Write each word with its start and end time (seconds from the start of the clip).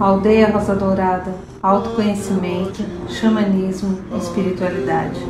Aldeia 0.00 0.50
Rosa 0.50 0.74
Dourada, 0.74 1.34
autoconhecimento, 1.62 2.82
xamanismo, 3.08 3.98
espiritualidade. 4.16 5.20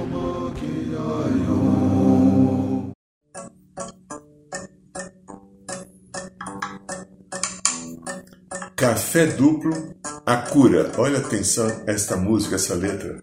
Café 8.77 9.27
duplo, 9.27 9.95
a 10.25 10.37
cura. 10.37 10.93
Olha 10.97 11.19
atenção 11.19 11.67
esta 11.87 12.17
música, 12.17 12.55
essa 12.55 12.75
letra. 12.75 13.21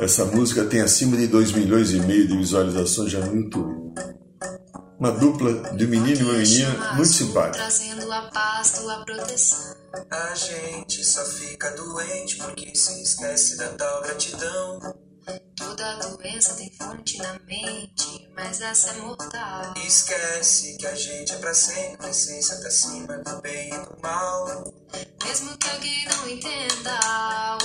Essa 0.00 0.24
música 0.24 0.64
tem 0.64 0.80
acima 0.80 1.16
de 1.16 1.26
2 1.28 1.52
milhões 1.52 1.92
e 1.92 2.00
meio 2.00 2.26
de 2.26 2.36
visualizações 2.36 3.12
já 3.12 3.20
no 3.20 3.36
YouTube. 3.36 4.11
Uma 5.02 5.10
dupla 5.10 5.74
de 5.74 5.84
menino 5.84 6.20
e 6.20 6.22
uma 6.22 6.34
menina 6.34 6.94
muito 6.94 7.12
simpática. 7.12 7.58
Trazendo 7.58 8.12
a 8.12 8.30
paz, 8.30 8.78
tua 8.78 9.04
proteção. 9.04 9.74
A 10.08 10.32
gente 10.32 11.04
só 11.04 11.24
fica 11.24 11.72
doente 11.72 12.36
porque 12.36 12.72
se 12.72 13.02
esquece 13.02 13.56
da 13.56 13.66
tal 13.70 14.00
gratidão. 14.02 14.78
Toda 15.56 15.94
doença 15.98 16.54
tem 16.54 16.70
fonte 16.70 17.18
na 17.18 17.38
mente, 17.40 18.28
mas 18.34 18.60
essa 18.60 18.90
é 18.90 18.94
mortal. 18.94 19.74
Esquece 19.76 20.76
que 20.76 20.86
a 20.86 20.94
gente 20.94 21.32
é 21.32 21.36
pra 21.36 21.54
sempre, 21.54 22.10
essência 22.10 22.60
tá 22.60 22.66
acima 22.66 23.18
do 23.18 23.40
bem 23.40 23.68
e 23.68 23.78
do 23.78 23.98
mal. 24.02 24.64
Mesmo 25.24 25.56
que 25.56 25.70
alguém 25.70 26.04
não 26.06 26.28
entenda, 26.28 26.98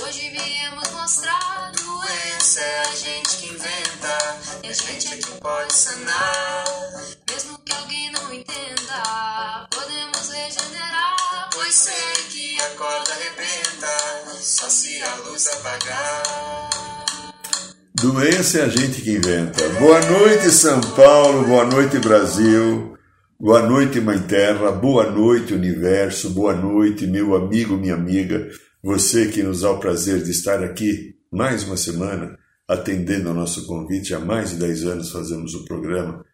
hoje 0.02 0.30
viemos 0.30 0.88
mostrar. 0.90 1.72
Doença 1.72 2.60
é 2.60 2.80
a 2.80 2.94
gente 2.94 3.36
que 3.38 3.46
inventa, 3.46 4.40
e 4.62 4.68
a 4.68 4.72
gente 4.72 5.14
é 5.14 5.16
que 5.16 5.40
pode 5.40 5.72
sanar. 5.72 6.64
Mesmo 7.28 7.58
que 7.58 7.72
alguém 7.72 8.12
não 8.12 8.32
entenda, 8.32 9.68
podemos 9.70 10.28
regenerar. 10.28 11.50
Pois 11.52 11.74
sei 11.74 12.24
que 12.30 12.60
a 12.60 12.70
corda 12.76 13.12
arrebenta, 13.12 14.40
só 14.40 14.70
se 14.70 15.02
a 15.02 15.14
luz 15.16 15.48
apagar. 15.48 16.77
Doença 18.00 18.60
é 18.60 18.62
a 18.62 18.68
gente 18.68 19.02
que 19.02 19.10
inventa. 19.10 19.68
Boa 19.80 20.00
noite, 20.06 20.50
São 20.50 20.80
Paulo. 20.80 21.44
Boa 21.48 21.64
noite, 21.64 21.98
Brasil. 21.98 22.96
Boa 23.40 23.60
noite, 23.60 24.00
Mãe 24.00 24.20
Terra. 24.20 24.70
Boa 24.70 25.10
noite, 25.10 25.52
Universo. 25.52 26.30
Boa 26.30 26.54
noite, 26.54 27.08
meu 27.08 27.34
amigo, 27.34 27.76
minha 27.76 27.94
amiga. 27.94 28.48
Você 28.84 29.26
que 29.26 29.42
nos 29.42 29.62
dá 29.62 29.72
o 29.72 29.80
prazer 29.80 30.22
de 30.22 30.30
estar 30.30 30.62
aqui 30.62 31.16
mais 31.28 31.64
uma 31.64 31.76
semana, 31.76 32.38
atendendo 32.68 33.30
ao 33.30 33.34
nosso 33.34 33.66
convite. 33.66 34.14
Há 34.14 34.20
mais 34.20 34.50
de 34.50 34.56
10 34.56 34.84
anos 34.84 35.10
fazemos 35.10 35.54
o 35.54 35.64
programa 35.64 36.24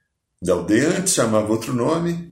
da 0.43 0.53
aldeia. 0.53 0.99
Antes 0.99 1.15
chamava 1.15 1.51
outro 1.51 1.73
nome 1.73 2.31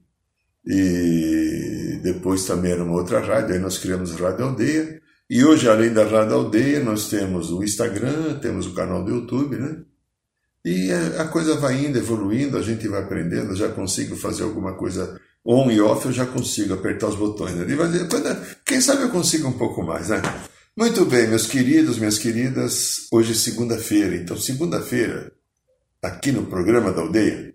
e 0.67 1.99
depois 2.03 2.45
também 2.45 2.73
era 2.73 2.85
uma 2.85 2.95
outra 2.95 3.19
rádio. 3.21 3.55
Aí 3.55 3.61
nós 3.61 3.79
criamos 3.79 4.13
Rádio 4.13 4.45
Aldeia. 4.45 5.02
E 5.35 5.43
hoje, 5.47 5.67
além 5.67 5.95
da 5.95 6.05
Rádio 6.05 6.35
Aldeia, 6.35 6.85
nós 6.85 7.09
temos 7.09 7.51
o 7.51 7.65
Instagram, 7.65 8.39
temos 8.41 8.67
o 8.67 8.75
canal 8.75 9.03
do 9.03 9.13
YouTube, 9.13 9.57
né? 9.57 9.83
E 10.63 10.93
a 10.93 11.25
coisa 11.25 11.57
vai 11.57 11.87
indo, 11.87 11.97
evoluindo, 11.97 12.59
a 12.59 12.63
gente 12.63 12.87
vai 12.87 13.01
aprendendo, 13.03 13.57
já 13.57 13.71
consigo 13.71 14.15
fazer 14.15 14.43
alguma 14.43 14.75
coisa 14.75 15.19
on 15.43 15.71
e 15.71 15.81
off, 15.81 16.05
eu 16.05 16.13
já 16.13 16.27
consigo 16.27 16.75
apertar 16.75 17.07
os 17.07 17.17
botões. 17.17 17.55
Né? 17.55 17.65
Quem 18.67 18.79
sabe 18.83 19.05
eu 19.05 19.09
consigo 19.09 19.49
um 19.49 19.57
pouco 19.57 19.83
mais, 19.83 20.11
né? 20.11 20.21
Muito 20.77 21.07
bem, 21.07 21.27
meus 21.27 21.47
queridos, 21.47 21.97
minhas 21.97 22.19
queridas, 22.19 23.07
hoje 23.11 23.33
é 23.33 23.35
segunda-feira, 23.35 24.15
então 24.17 24.37
segunda-feira, 24.37 25.33
aqui 26.03 26.31
no 26.31 26.45
programa 26.45 26.93
da 26.93 27.01
aldeia, 27.01 27.55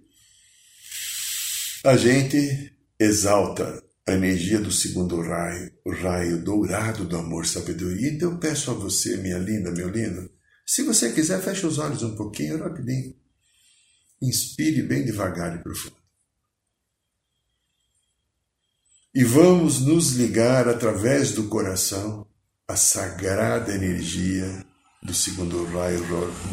a 1.84 1.96
gente 1.96 2.74
exalta 3.00 3.87
a 4.08 4.14
energia 4.14 4.60
do 4.60 4.72
segundo 4.72 5.22
raio, 5.22 5.72
o 5.84 5.92
raio 5.92 6.42
dourado 6.42 7.04
do 7.04 7.18
amor 7.18 7.46
sabedoria. 7.46 8.10
Então 8.10 8.32
eu 8.32 8.38
peço 8.38 8.72
a 8.72 8.74
você, 8.74 9.18
minha 9.18 9.38
linda, 9.38 9.70
meu 9.70 9.90
lindo, 9.90 10.32
se 10.66 10.84
você 10.84 11.12
quiser, 11.12 11.42
feche 11.42 11.66
os 11.66 11.78
olhos 11.78 12.04
um 12.04 12.16
pouquinho, 12.16 12.60
rapidinho. 12.60 13.16
Inspire 14.22 14.82
bem 14.82 15.06
devagar 15.06 15.56
e 15.56 15.64
profundo. 15.64 15.96
E 19.16 19.24
vamos 19.24 19.80
nos 19.80 20.12
ligar 20.12 20.68
através 20.68 21.32
do 21.32 21.46
coração 21.46 22.28
à 22.68 22.76
sagrada 22.76 23.74
energia 23.74 24.66
do 25.02 25.14
segundo 25.14 25.64
raio 25.66 26.04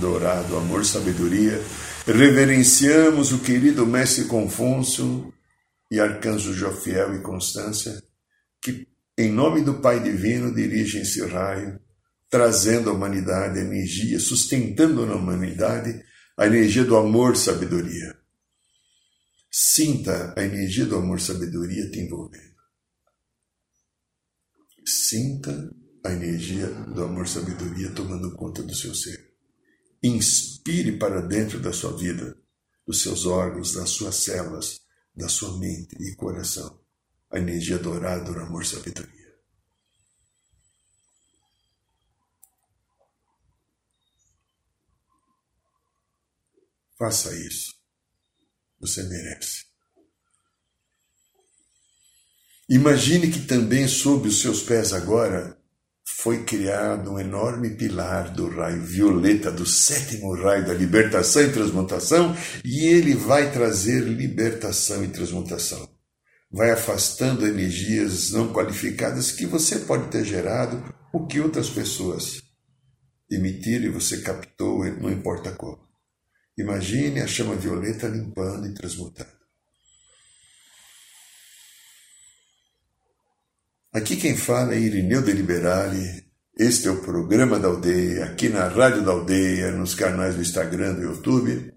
dourado, 0.00 0.56
amor, 0.56 0.84
sabedoria. 0.84 1.60
Reverenciamos 2.06 3.32
o 3.32 3.40
querido 3.40 3.84
Mestre 3.84 4.26
Confúcio 4.26 5.33
e 5.94 6.00
Arcanjo 6.00 6.52
Jofiel 6.52 7.14
e 7.14 7.22
Constância, 7.22 8.02
que, 8.60 8.88
em 9.16 9.30
nome 9.30 9.62
do 9.62 9.80
Pai 9.80 10.02
Divino, 10.02 10.52
dirigem 10.52 11.02
esse 11.02 11.24
raio 11.24 11.80
trazendo 12.28 12.90
à 12.90 12.92
humanidade 12.92 13.60
energia, 13.60 14.18
sustentando 14.18 15.06
na 15.06 15.14
humanidade 15.14 16.04
a 16.36 16.46
energia 16.46 16.84
do 16.84 16.96
amor, 16.96 17.36
sabedoria. 17.36 18.18
Sinta 19.48 20.34
a 20.36 20.42
energia 20.42 20.84
do 20.84 20.96
amor, 20.96 21.20
sabedoria 21.20 21.88
te 21.88 22.00
envolvendo. 22.00 22.54
Sinta 24.84 25.70
a 26.04 26.10
energia 26.10 26.66
do 26.66 27.04
amor, 27.04 27.28
sabedoria 27.28 27.92
tomando 27.92 28.34
conta 28.34 28.64
do 28.64 28.74
seu 28.74 28.92
ser. 28.96 29.32
Inspire 30.02 30.98
para 30.98 31.20
dentro 31.20 31.60
da 31.60 31.72
sua 31.72 31.96
vida, 31.96 32.36
dos 32.84 33.00
seus 33.00 33.26
órgãos, 33.26 33.74
das 33.74 33.90
suas 33.90 34.16
células, 34.16 34.83
da 35.14 35.28
sua 35.28 35.56
mente 35.58 35.94
e 36.00 36.14
coração, 36.16 36.80
a 37.30 37.38
energia 37.38 37.78
dourada 37.78 38.32
do 38.32 38.38
amor, 38.40 38.66
sabedoria. 38.66 39.14
Faça 46.98 47.36
isso. 47.36 47.74
Você 48.80 49.02
merece. 49.02 49.64
Imagine 52.68 53.30
que 53.30 53.46
também 53.46 53.86
sob 53.86 54.28
os 54.28 54.40
seus 54.40 54.62
pés 54.62 54.92
agora 54.92 55.60
foi 56.04 56.44
criado 56.44 57.12
um 57.12 57.18
enorme 57.18 57.70
pilar 57.70 58.30
do 58.30 58.48
raio 58.48 58.82
violeta, 58.82 59.50
do 59.50 59.64
sétimo 59.64 60.34
raio 60.34 60.66
da 60.66 60.74
libertação 60.74 61.42
e 61.42 61.52
transmutação, 61.52 62.36
e 62.64 62.86
ele 62.86 63.14
vai 63.14 63.50
trazer 63.50 64.00
libertação 64.00 65.02
e 65.02 65.08
transmutação. 65.08 65.88
Vai 66.50 66.70
afastando 66.70 67.46
energias 67.46 68.30
não 68.30 68.52
qualificadas 68.52 69.32
que 69.32 69.46
você 69.46 69.80
pode 69.80 70.08
ter 70.08 70.24
gerado, 70.24 70.82
o 71.12 71.26
que 71.26 71.40
outras 71.40 71.70
pessoas 71.70 72.42
emitiram 73.30 73.86
e 73.86 73.90
você 73.90 74.18
captou, 74.20 74.84
não 75.00 75.10
importa 75.10 75.52
como. 75.52 75.82
Imagine 76.56 77.20
a 77.20 77.26
chama 77.26 77.56
violeta 77.56 78.06
limpando 78.06 78.66
e 78.66 78.74
transmutando. 78.74 79.43
Aqui 83.94 84.16
quem 84.16 84.36
fala 84.36 84.74
é 84.74 84.80
Irineu 84.80 85.22
de 85.22 85.30
Liberale. 85.30 86.24
Este 86.58 86.88
é 86.88 86.90
o 86.90 87.00
programa 87.00 87.60
da 87.60 87.68
aldeia, 87.68 88.24
aqui 88.24 88.48
na 88.48 88.66
Rádio 88.66 89.04
da 89.04 89.12
Aldeia, 89.12 89.70
nos 89.70 89.94
canais 89.94 90.34
do 90.34 90.42
Instagram 90.42 90.90
e 90.90 90.94
do 90.96 91.02
YouTube. 91.02 91.72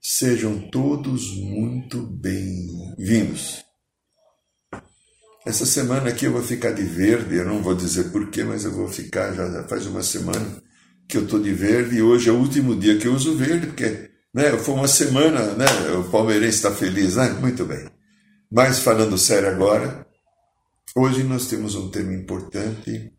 Sejam 0.00 0.70
todos 0.70 1.36
muito 1.36 2.00
bem-vindos. 2.00 3.62
Essa 5.44 5.66
semana 5.66 6.08
aqui 6.08 6.24
eu 6.24 6.32
vou 6.32 6.42
ficar 6.42 6.72
de 6.72 6.84
verde, 6.84 7.36
eu 7.36 7.44
não 7.44 7.62
vou 7.62 7.74
dizer 7.74 8.04
porquê, 8.04 8.42
mas 8.44 8.64
eu 8.64 8.72
vou 8.72 8.88
ficar, 8.88 9.34
já 9.34 9.62
faz 9.64 9.84
uma 9.86 10.02
semana 10.02 10.62
que 11.06 11.18
eu 11.18 11.24
estou 11.24 11.38
de 11.38 11.52
verde 11.52 11.96
e 11.96 12.02
hoje 12.02 12.30
é 12.30 12.32
o 12.32 12.38
último 12.38 12.74
dia 12.74 12.96
que 12.96 13.06
eu 13.06 13.12
uso 13.12 13.36
verde, 13.36 13.66
porque 13.66 14.08
né? 14.32 14.56
Foi 14.56 14.74
uma 14.74 14.88
semana, 14.88 15.52
né? 15.52 15.66
O 15.98 16.04
palmeirense 16.04 16.56
está 16.56 16.70
feliz, 16.70 17.16
né? 17.16 17.28
Muito 17.40 17.66
bem. 17.66 17.90
Mas 18.50 18.78
falando 18.78 19.18
sério 19.18 19.50
agora, 19.50 20.07
hoje 20.98 21.22
nós 21.22 21.46
temos 21.46 21.76
um 21.76 21.90
tema 21.92 22.12
importante 22.12 23.16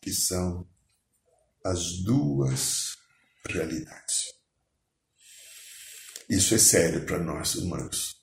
que 0.00 0.10
são 0.12 0.66
as 1.62 2.02
duas 2.02 2.96
realidades. 3.46 4.32
Isso 6.26 6.54
é 6.54 6.58
sério 6.58 7.04
para 7.04 7.18
nós 7.18 7.54
humanos. 7.54 8.16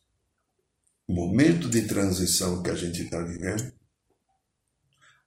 O 1.08 1.14
momento 1.14 1.70
de 1.70 1.84
transição 1.84 2.64
que 2.64 2.72
a 2.72 2.76
gente 2.76 3.04
está 3.04 3.22
vivendo, 3.22 3.72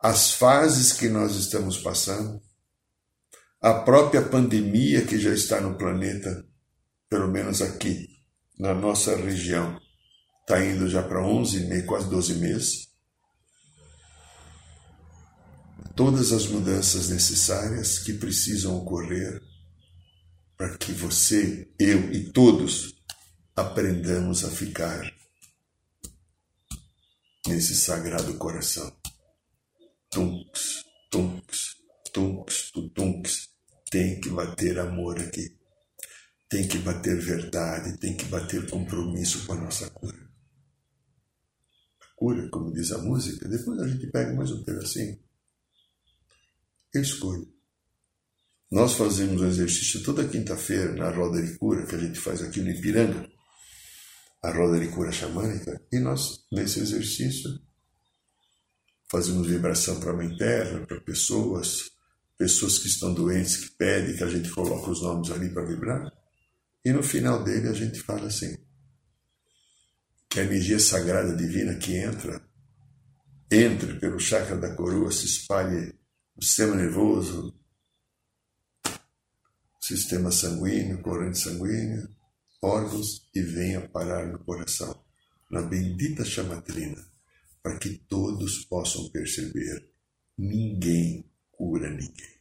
as 0.00 0.32
fases 0.32 0.92
que 0.92 1.08
nós 1.08 1.36
estamos 1.36 1.78
passando, 1.78 2.42
a 3.60 3.74
própria 3.74 4.22
pandemia 4.22 5.06
que 5.06 5.20
já 5.20 5.32
está 5.32 5.60
no 5.60 5.78
planeta, 5.78 6.44
pelo 7.08 7.28
menos 7.28 7.62
aqui 7.62 8.08
na 8.58 8.74
nossa 8.74 9.14
região, 9.16 9.80
está 10.40 10.64
indo 10.64 10.88
já 10.88 11.02
para 11.02 11.24
11 11.24 11.66
meses, 11.66 11.86
quase 11.86 12.10
12 12.10 12.34
meses. 12.34 12.88
Todas 15.94 16.32
as 16.32 16.46
mudanças 16.46 17.08
necessárias 17.08 17.99
que 17.99 18.12
precisam 18.12 18.76
ocorrer 18.76 19.43
para 20.56 20.76
que 20.76 20.93
você, 20.93 21.73
eu 21.79 22.12
e 22.12 22.32
todos 22.32 22.94
aprendamos 23.55 24.44
a 24.44 24.50
ficar 24.50 25.12
nesse 27.46 27.76
sagrado 27.76 28.35
coração. 28.35 28.93
Tunks, 30.11 30.85
tunks, 31.11 31.76
tunks, 32.12 32.73
tunks. 32.94 33.49
Tem 33.91 34.20
que 34.20 34.31
bater 34.31 34.79
amor 34.79 35.19
aqui. 35.20 35.56
Tem 36.49 36.67
que 36.67 36.79
bater 36.79 37.20
verdade, 37.20 37.99
tem 37.99 38.17
que 38.17 38.25
bater 38.26 38.69
compromisso 38.70 39.46
com 39.46 39.52
a 39.52 39.61
nossa 39.61 39.88
cura. 39.91 40.19
A 42.00 42.06
cura, 42.17 42.49
como 42.50 42.73
diz 42.73 42.91
a 42.91 42.99
música, 42.99 43.49
depois 43.49 43.79
a 43.81 43.88
gente 43.88 44.06
pega 44.08 44.34
mais 44.34 44.50
um 44.50 44.64
pedacinho. 44.64 45.19
Eu 46.98 47.02
escolho. 47.02 47.48
Nós 48.68 48.94
fazemos 48.94 49.40
um 49.40 49.46
exercício 49.46 50.02
toda 50.02 50.26
quinta-feira 50.26 50.92
na 50.96 51.10
roda 51.10 51.40
de 51.40 51.56
cura 51.56 51.86
que 51.86 51.94
a 51.94 51.98
gente 51.98 52.18
faz 52.18 52.42
aqui 52.42 52.60
no 52.60 52.70
Ipiranga, 52.70 53.30
a 54.42 54.50
roda 54.50 54.80
de 54.80 54.88
cura 54.88 55.12
xamânica, 55.12 55.80
e 55.92 56.00
nós, 56.00 56.44
nesse 56.50 56.80
exercício, 56.80 57.50
fazemos 59.08 59.46
vibração 59.46 60.00
para 60.00 60.10
a 60.10 60.16
mãe 60.16 60.36
terra, 60.36 60.84
para 60.86 61.00
pessoas, 61.00 61.92
pessoas 62.36 62.80
que 62.80 62.88
estão 62.88 63.14
doentes, 63.14 63.56
que 63.56 63.70
pedem 63.76 64.16
que 64.16 64.24
a 64.24 64.28
gente 64.28 64.50
coloque 64.50 64.90
os 64.90 65.00
nomes 65.00 65.30
ali 65.30 65.50
para 65.50 65.64
vibrar. 65.64 66.12
E 66.84 66.92
no 66.92 67.02
final 67.02 67.44
dele 67.44 67.68
a 67.68 67.74
gente 67.74 68.00
fala 68.00 68.26
assim: 68.26 68.56
que 70.28 70.40
a 70.40 70.42
energia 70.42 70.80
sagrada 70.80 71.36
divina 71.36 71.76
que 71.76 71.96
entra, 71.96 72.42
entre 73.52 74.00
pelo 74.00 74.18
chakra 74.18 74.56
da 74.56 74.74
coroa, 74.74 75.12
se 75.12 75.26
espalhe 75.26 75.97
sistema 76.40 76.76
nervoso, 76.76 77.55
sistema 79.81 80.31
sanguíneo, 80.31 81.02
corrente 81.02 81.38
sanguínea, 81.38 82.08
órgãos 82.62 83.29
e 83.35 83.40
venha 83.40 83.88
parar 83.88 84.26
no 84.26 84.38
coração, 84.40 85.02
na 85.50 85.62
bendita 85.62 86.25
chamatrina, 86.25 87.05
para 87.62 87.79
que 87.79 87.90
todos 88.08 88.64
possam 88.67 89.08
perceber: 89.11 89.90
ninguém 90.37 91.29
cura 91.50 91.90
ninguém. 91.90 92.38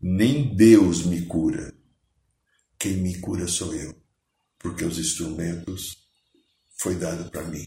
Nem 0.00 0.54
Deus 0.54 1.04
me 1.04 1.22
cura. 1.22 1.74
Quem 2.78 2.96
me 2.98 3.18
cura 3.18 3.48
sou 3.48 3.74
eu, 3.74 4.00
porque 4.58 4.84
os 4.84 4.98
instrumentos 4.98 6.08
foi 6.78 6.94
dado 6.94 7.28
para 7.28 7.42
mim, 7.42 7.66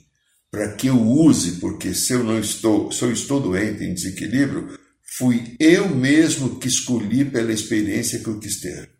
para 0.50 0.74
que 0.74 0.88
eu 0.88 1.02
use, 1.02 1.60
porque 1.60 1.94
se 1.94 2.14
eu 2.14 2.24
não 2.24 2.40
estou, 2.40 2.90
se 2.94 3.04
eu 3.04 3.12
estou 3.12 3.42
doente 3.42 3.84
em 3.84 3.94
desequilíbrio, 3.94 4.80
fui 5.18 5.56
eu 5.60 5.90
mesmo 5.90 6.60
que 6.60 6.68
escolhi 6.68 7.26
pela 7.26 7.52
experiência 7.52 8.20
que 8.20 8.28
eu 8.28 8.40
quis 8.40 8.60
ter. 8.60 8.92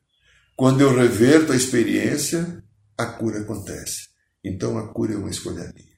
Quando 0.56 0.82
eu 0.82 0.96
reverto 0.96 1.52
a 1.52 1.56
experiência, 1.56 2.64
a 2.98 3.06
cura 3.06 3.40
acontece. 3.40 4.10
Então 4.44 4.78
a 4.78 4.88
cura 4.94 5.14
é 5.14 5.18
uma 5.18 5.30
escolha 5.30 5.72
minha. 5.74 5.92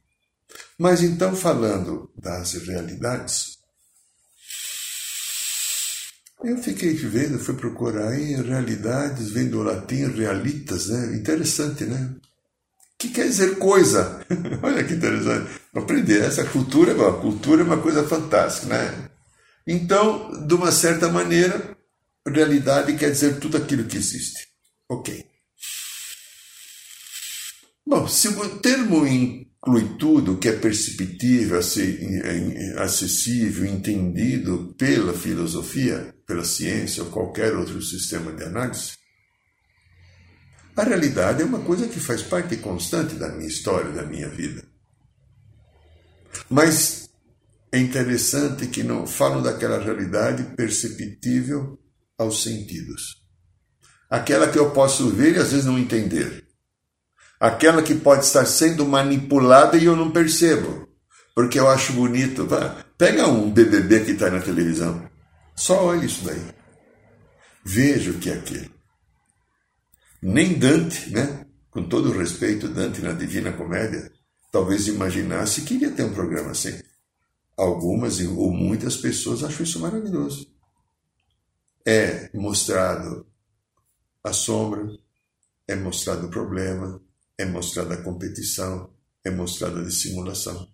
Mas 0.78 1.02
então 1.02 1.36
falando 1.36 2.12
das 2.16 2.54
realidades, 2.54 3.58
eu 6.44 6.58
fiquei 6.58 6.94
vendo, 6.94 7.40
fui 7.40 7.56
procurar 7.56 8.10
aí 8.10 8.36
realidades, 8.36 9.32
vem 9.32 9.50
do 9.50 9.64
latim 9.64 10.08
realitas, 10.08 10.88
né? 10.90 11.16
Interessante, 11.16 11.86
né? 11.86 12.16
que 13.04 13.10
quer 13.10 13.26
dizer 13.26 13.58
coisa? 13.58 14.22
Olha 14.64 14.84
que 14.84 14.94
interessante. 14.94 15.50
Aprender 15.76 16.22
essa 16.22 16.46
cultura, 16.46 16.94
a 16.94 17.14
cultura 17.20 17.62
é 17.62 17.66
uma 17.66 17.82
coisa 17.82 18.04
fantástica, 18.08 18.68
né? 18.68 19.10
Então, 19.66 20.46
de 20.46 20.54
uma 20.54 20.72
certa 20.72 21.10
maneira, 21.10 21.78
realidade 22.28 22.96
quer 22.98 23.12
dizer 23.12 23.40
tudo 23.40 23.58
aquilo 23.58 23.86
que 23.86 23.98
existe. 23.98 24.48
Ok. 24.90 25.26
Bom, 27.86 28.08
se 28.08 28.28
o 28.30 28.60
termo 28.60 29.06
inclui 29.06 29.98
tudo 29.98 30.38
que 30.38 30.48
é 30.48 30.54
perceptível, 30.54 31.60
acessível, 32.78 33.66
entendido 33.66 34.74
pela 34.78 35.14
filosofia, 35.14 36.16
pela 36.26 36.46
ciência 36.46 37.04
ou 37.04 37.10
qualquer 37.10 37.56
outro 37.56 37.82
sistema 37.82 38.32
de 38.32 38.44
análise, 38.44 38.94
a 40.76 40.84
realidade 40.84 41.44
é 41.44 41.46
uma 41.46 41.60
coisa 41.60 41.88
que 41.88 42.00
faz 42.00 42.24
parte 42.24 42.58
constante 42.58 43.16
da 43.16 43.30
minha 43.30 43.48
história, 43.48 43.92
da 43.92 44.04
minha 44.04 44.28
vida. 44.30 44.66
Mas 46.50 47.03
é 47.74 47.80
interessante 47.80 48.68
que 48.68 48.84
não 48.84 49.08
falam 49.08 49.42
daquela 49.42 49.84
realidade 49.84 50.44
perceptível 50.56 51.80
aos 52.16 52.44
sentidos. 52.44 53.24
Aquela 54.08 54.48
que 54.48 54.60
eu 54.60 54.70
posso 54.70 55.10
ver 55.10 55.36
e 55.36 55.40
às 55.40 55.50
vezes 55.50 55.66
não 55.66 55.80
entender. 55.80 56.46
Aquela 57.40 57.82
que 57.82 57.96
pode 57.96 58.26
estar 58.26 58.46
sendo 58.46 58.86
manipulada 58.86 59.76
e 59.76 59.86
eu 59.86 59.96
não 59.96 60.12
percebo. 60.12 60.88
Porque 61.34 61.60
eu 61.60 61.68
acho 61.68 61.94
bonito. 61.94 62.48
pega 62.96 63.28
um 63.28 63.52
BBB 63.52 64.06
que 64.06 64.12
está 64.12 64.30
na 64.30 64.40
televisão. 64.40 65.10
Só 65.56 65.84
olha 65.84 66.06
isso 66.06 66.24
daí. 66.24 66.46
Veja 67.66 68.12
o 68.12 68.20
que 68.20 68.30
é 68.30 68.36
aquilo. 68.36 68.70
Nem 70.22 70.60
Dante, 70.60 71.10
né? 71.10 71.44
com 71.72 71.82
todo 71.82 72.12
o 72.12 72.18
respeito, 72.20 72.68
Dante 72.68 73.02
na 73.02 73.14
Divina 73.14 73.52
Comédia, 73.52 74.12
talvez 74.52 74.88
imaginasse 74.88 75.62
que 75.62 75.74
iria 75.74 75.90
ter 75.90 76.04
um 76.04 76.14
programa 76.14 76.52
assim. 76.52 76.80
Algumas 77.58 78.20
ou 78.20 78.52
muitas 78.52 78.98
pessoas 78.98 79.44
acham 79.44 79.64
isso 79.64 79.80
maravilhoso. 79.80 80.52
É 81.86 82.30
mostrado 82.34 83.28
a 84.24 84.34
sombra, 84.34 84.88
é 85.68 85.76
mostrado 85.76 86.28
o 86.28 86.30
problema, 86.30 87.02
é 87.38 87.46
mostrada 87.46 87.96
a 87.96 88.02
competição, 88.02 88.90
é 89.24 89.30
mostrada 89.30 89.82
a 89.82 89.84
dissimulação. 89.84 90.68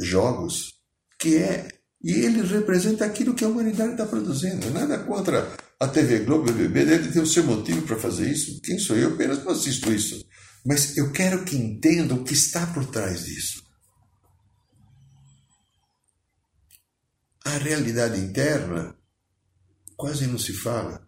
Jogos 0.00 0.80
que 1.18 1.36
é. 1.36 1.68
E 2.02 2.10
ele 2.10 2.42
representa 2.42 3.04
aquilo 3.04 3.34
que 3.34 3.44
a 3.44 3.48
humanidade 3.48 3.92
está 3.92 4.04
produzindo. 4.04 4.70
Nada 4.70 4.98
contra 4.98 5.56
a 5.78 5.86
TV 5.86 6.20
Globo, 6.20 6.50
o 6.50 6.52
BBB, 6.52 6.84
deve 6.84 7.12
ter 7.12 7.20
o 7.20 7.26
seu 7.26 7.44
motivo 7.44 7.82
para 7.82 7.98
fazer 7.98 8.28
isso. 8.28 8.60
Quem 8.60 8.78
sou 8.78 8.96
eu? 8.96 9.14
Apenas 9.14 9.44
não 9.44 9.52
assisto 9.52 9.92
isso. 9.92 10.24
Mas 10.66 10.96
eu 10.96 11.12
quero 11.12 11.44
que 11.44 11.56
entendam 11.56 12.18
o 12.18 12.24
que 12.24 12.34
está 12.34 12.66
por 12.66 12.86
trás 12.86 13.24
disso. 13.24 13.62
A 17.44 17.58
realidade 17.58 18.20
interna 18.20 18.96
quase 19.96 20.26
não 20.26 20.38
se 20.38 20.52
fala. 20.52 21.06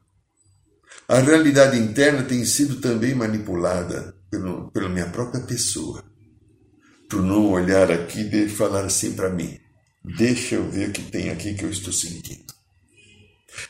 A 1.09 1.19
realidade 1.19 1.79
interna 1.79 2.23
tem 2.23 2.45
sido 2.45 2.81
também 2.81 3.15
manipulada 3.15 4.17
pelo, 4.31 4.71
pela 4.71 4.89
minha 4.89 5.09
própria 5.09 5.43
pessoa. 5.43 6.05
Por 7.09 7.23
não 7.23 7.51
olhar 7.51 7.91
aqui 7.91 8.21
e 8.21 8.49
falar 8.49 8.85
assim 8.85 9.13
para 9.15 9.31
mim: 9.31 9.59
deixa 10.17 10.57
eu 10.57 10.71
ver 10.71 10.91
o 10.91 10.93
que 10.93 11.03
tem 11.03 11.31
aqui 11.31 11.55
que 11.55 11.65
eu 11.65 11.71
estou 11.71 11.93
sentindo. 11.93 12.53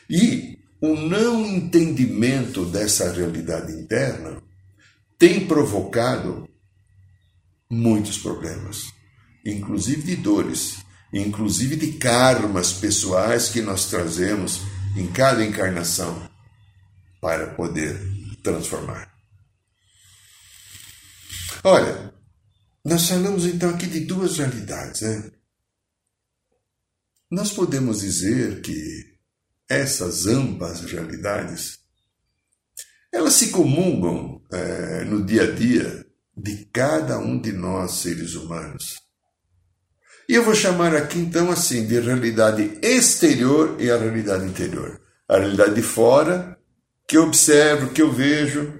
E 0.09 0.57
o 0.81 0.95
não 0.95 1.45
entendimento 1.45 2.65
dessa 2.65 3.11
realidade 3.11 3.71
interna 3.73 4.41
tem 5.17 5.47
provocado 5.47 6.47
muitos 7.69 8.17
problemas, 8.17 8.83
inclusive 9.45 10.03
de 10.03 10.15
dores, 10.15 10.84
inclusive 11.15 11.77
de 11.77 11.93
karmas 11.93 12.73
pessoais 12.73 13.47
que 13.47 13.61
nós 13.61 13.85
trazemos 13.85 14.61
em 14.97 15.07
cada 15.07 15.45
encarnação 15.45 16.29
para 17.21 17.53
poder 17.55 17.97
transformar. 18.43 19.09
Olha, 21.63 22.13
nós 22.83 23.07
falamos 23.07 23.45
então 23.45 23.69
aqui 23.69 23.87
de 23.87 24.01
duas 24.01 24.37
realidades. 24.37 25.01
Né? 25.01 25.31
Nós 27.31 27.51
podemos 27.51 28.01
dizer 28.01 28.61
que 28.61 29.15
essas 29.69 30.27
ambas 30.27 30.81
realidades 30.81 31.79
elas 33.11 33.33
se 33.33 33.49
comungam 33.51 34.43
é, 34.51 35.05
no 35.05 35.25
dia 35.25 35.43
a 35.43 35.51
dia 35.51 36.05
de 36.35 36.65
cada 36.65 37.17
um 37.17 37.39
de 37.39 37.53
nós 37.53 37.91
seres 37.93 38.35
humanos. 38.35 39.04
E 40.27 40.33
eu 40.33 40.43
vou 40.43 40.55
chamar 40.55 40.95
aqui 40.95 41.19
então 41.19 41.51
assim 41.51 41.85
de 41.85 41.99
realidade 41.99 42.79
exterior 42.81 43.77
e 43.79 43.91
a 43.91 43.97
realidade 43.97 44.45
interior. 44.45 44.99
A 45.29 45.37
realidade 45.37 45.75
de 45.75 45.81
fora, 45.83 46.57
que 47.07 47.17
eu 47.17 47.23
observo, 47.23 47.91
que 47.91 48.01
eu 48.01 48.11
vejo, 48.11 48.79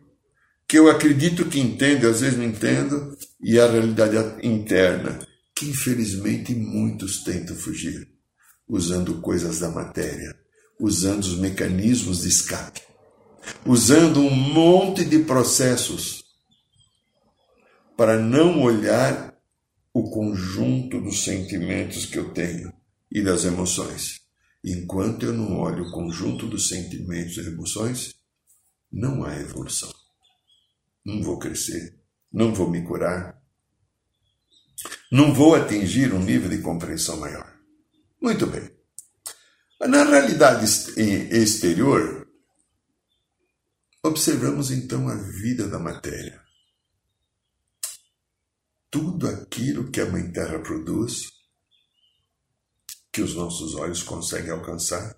que 0.67 0.77
eu 0.77 0.89
acredito 0.89 1.45
que 1.45 1.59
entendo, 1.59 2.07
às 2.07 2.21
vezes 2.21 2.37
não 2.37 2.45
entendo, 2.45 3.15
e 3.41 3.59
a 3.59 3.69
realidade 3.69 4.17
interna, 4.45 5.19
que 5.55 5.69
infelizmente 5.69 6.55
muitos 6.55 7.23
tentam 7.23 7.55
fugir, 7.55 8.07
usando 8.67 9.21
coisas 9.21 9.59
da 9.59 9.69
matéria, 9.69 10.35
usando 10.79 11.23
os 11.23 11.37
mecanismos 11.37 12.21
de 12.21 12.29
escape, 12.29 12.81
usando 13.63 14.19
um 14.19 14.31
monte 14.31 15.05
de 15.05 15.19
processos 15.19 16.23
para 17.95 18.17
não 18.17 18.63
olhar 18.63 19.34
o 19.95 20.09
conjunto 20.11 21.01
dos 21.01 21.23
sentimentos 21.23 22.05
que 22.05 22.19
eu 22.19 22.33
tenho 22.33 22.71
e 23.11 23.23
das 23.23 23.45
emoções. 23.45 24.21
Enquanto 24.63 25.25
eu 25.25 25.33
não 25.33 25.57
olho 25.57 25.85
o 25.85 25.91
conjunto 25.91 26.47
dos 26.47 26.67
sentimentos 26.67 27.37
e 27.37 27.47
emoções, 27.47 28.15
não 28.91 29.23
há 29.23 29.35
evolução 29.39 29.91
não 31.05 31.21
vou 31.21 31.37
crescer, 31.37 31.99
não 32.33 32.53
vou 32.53 32.69
me 32.69 32.81
curar, 32.81 33.39
não 35.11 35.33
vou 35.33 35.53
atingir 35.53 36.11
um 36.11 36.23
nível 36.23 36.49
de 36.49 36.57
compreensão 36.57 37.17
maior. 37.17 37.55
Muito 38.19 38.47
bem. 38.47 38.71
Na 39.79 40.03
realidade 40.03 40.65
exterior, 40.65 42.27
observamos 44.03 44.71
então 44.71 45.07
a 45.07 45.15
vida 45.15 45.67
da 45.67 45.77
matéria. 45.77 46.43
Tudo 48.89 49.27
aquilo 49.27 49.91
que 49.91 50.01
a 50.01 50.09
Mãe 50.09 50.31
Terra 50.31 50.59
produz, 50.59 51.31
que 53.11 53.21
os 53.21 53.35
nossos 53.35 53.75
olhos 53.75 54.03
conseguem 54.03 54.51
alcançar, 54.51 55.15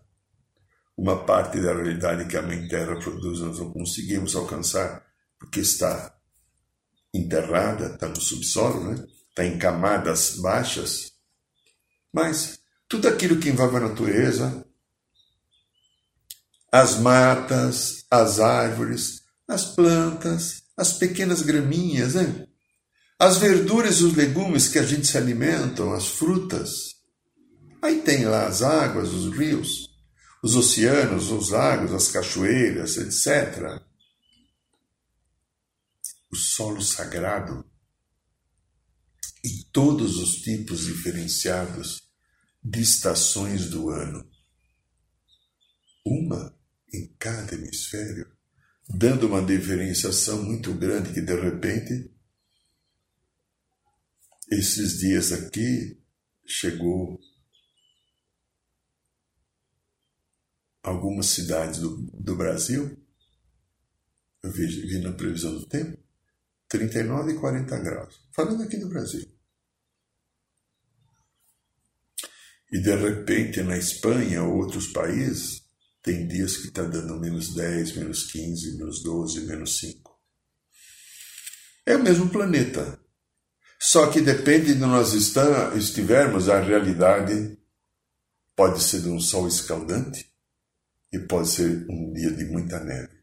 uma 0.97 1.25
parte 1.25 1.61
da 1.61 1.73
realidade 1.73 2.27
que 2.27 2.37
a 2.37 2.41
Mãe 2.41 2.67
Terra 2.67 2.99
produz 2.99 3.39
nós 3.39 3.59
não 3.59 3.71
conseguimos 3.71 4.35
alcançar 4.35 5.05
porque 5.37 5.59
está 5.59 6.15
enterrada, 7.13 7.93
está 7.93 8.07
no 8.07 8.19
subsolo, 8.19 8.91
né? 8.91 9.07
está 9.29 9.45
em 9.45 9.57
camadas 9.59 10.37
baixas. 10.37 11.11
Mas 12.11 12.59
tudo 12.87 13.07
aquilo 13.07 13.39
que 13.39 13.49
envolve 13.49 13.77
a 13.77 13.81
natureza, 13.81 14.65
as 16.71 16.97
matas, 16.97 18.05
as 18.09 18.39
árvores, 18.39 19.21
as 19.47 19.65
plantas, 19.65 20.63
as 20.75 20.93
pequenas 20.93 21.41
graminhas, 21.41 22.15
né? 22.15 22.46
As 23.19 23.37
verduras 23.37 23.97
e 23.97 24.03
os 24.03 24.15
legumes 24.15 24.67
que 24.67 24.77
a 24.77 24.83
gente 24.83 25.07
se 25.07 25.17
alimentam, 25.17 25.91
as 25.91 26.07
frutas. 26.07 26.95
Aí 27.81 28.01
tem 28.01 28.25
lá 28.25 28.47
as 28.47 28.61
águas, 28.61 29.09
os 29.09 29.35
rios, 29.35 29.89
os 30.43 30.55
oceanos, 30.55 31.31
os 31.31 31.49
lagos, 31.49 31.93
as 31.93 32.11
cachoeiras, 32.11 32.97
etc. 32.97 33.81
O 36.31 36.35
solo 36.35 36.81
sagrado 36.81 37.65
e 39.43 39.63
todos 39.71 40.17
os 40.17 40.41
tipos 40.41 40.85
diferenciados 40.85 42.01
de 42.63 42.81
estações 42.81 43.69
do 43.69 43.89
ano. 43.89 44.29
Uma 46.05 46.55
em 46.93 47.15
cada 47.17 47.55
hemisfério, 47.55 48.29
dando 48.89 49.27
uma 49.27 49.41
diferenciação 49.41 50.43
muito 50.43 50.73
grande 50.73 51.13
que 51.13 51.21
de 51.21 51.35
repente 51.35 52.16
esses 54.49 54.99
dias 54.99 55.31
aqui 55.31 56.01
chegou 56.45 57.19
algumas 60.81 61.25
cidades 61.27 61.79
do, 61.79 61.97
do 62.13 62.35
Brasil, 62.35 62.97
eu 64.41 64.51
vi, 64.51 64.67
vi 64.67 64.99
na 64.99 65.11
previsão 65.11 65.53
do 65.53 65.65
tempo, 65.65 66.01
39 66.69 67.33
e 67.33 67.39
40 67.39 67.79
graus. 67.79 68.21
Falando 68.31 68.63
aqui 68.63 68.77
do 68.77 68.87
Brasil. 68.87 69.25
E 72.71 72.79
de 72.79 72.95
repente 72.95 73.61
na 73.63 73.77
Espanha 73.77 74.43
ou 74.43 74.57
outros 74.57 74.87
países, 74.87 75.65
tem 76.01 76.27
dias 76.27 76.57
que 76.57 76.67
está 76.67 76.83
dando 76.83 77.19
menos 77.19 77.53
10, 77.53 77.97
menos 77.97 78.31
15, 78.31 78.77
menos 78.77 79.03
12, 79.03 79.45
menos 79.45 79.79
5. 79.79 80.17
É 81.85 81.95
o 81.95 82.03
mesmo 82.03 82.29
planeta. 82.29 82.99
Só 83.79 84.07
que 84.07 84.21
depende 84.21 84.73
de 84.73 84.79
nós 84.79 85.13
estivermos, 85.13 86.49
a 86.49 86.59
realidade 86.59 87.57
pode 88.55 88.81
ser 88.83 89.01
de 89.01 89.09
um 89.09 89.19
sol 89.19 89.47
escaldante 89.47 90.31
e 91.11 91.19
pode 91.19 91.49
ser 91.49 91.85
um 91.89 92.11
dia 92.11 92.31
de 92.31 92.45
muita 92.45 92.79
neve. 92.83 93.15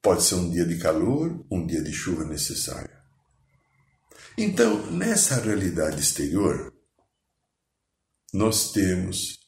Pode 0.00 0.22
ser 0.22 0.36
um 0.36 0.50
dia 0.50 0.64
de 0.64 0.78
calor, 0.78 1.44
um 1.50 1.66
dia 1.66 1.82
de 1.82 1.92
chuva 1.92 2.24
necessária. 2.24 3.02
Então, 4.36 4.90
nessa 4.90 5.40
realidade 5.40 6.00
exterior, 6.00 6.72
nós 8.32 8.72
temos 8.72 9.38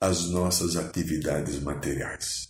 as 0.00 0.26
nossas 0.26 0.76
atividades 0.76 1.58
materiais. 1.60 2.48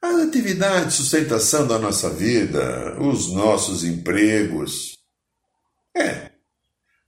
As 0.00 0.14
atividades 0.14 0.94
de 0.94 1.02
sustentação 1.02 1.66
da 1.66 1.78
nossa 1.78 2.08
vida, 2.10 2.98
os 3.00 3.32
nossos 3.32 3.84
empregos. 3.84 4.99
É. 5.96 6.30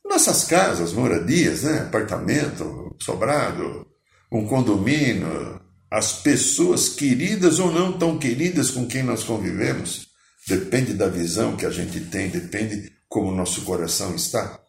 Nossas 0.04 0.44
casas, 0.44 0.92
moradias, 0.92 1.62
né? 1.62 1.80
apartamento, 1.80 2.96
sobrado, 3.00 3.86
um 4.30 4.46
condomínio, 4.46 5.60
as 5.90 6.22
pessoas 6.22 6.88
queridas 6.88 7.58
ou 7.58 7.70
não 7.70 7.98
tão 7.98 8.18
queridas 8.18 8.70
com 8.70 8.86
quem 8.86 9.02
nós 9.02 9.24
convivemos. 9.24 10.08
Depende 10.48 10.94
da 10.94 11.08
visão 11.08 11.56
que 11.56 11.66
a 11.66 11.70
gente 11.70 12.00
tem, 12.06 12.28
depende 12.28 12.92
como 13.08 13.28
o 13.28 13.34
nosso 13.34 13.62
coração 13.62 14.14
está. 14.14 14.60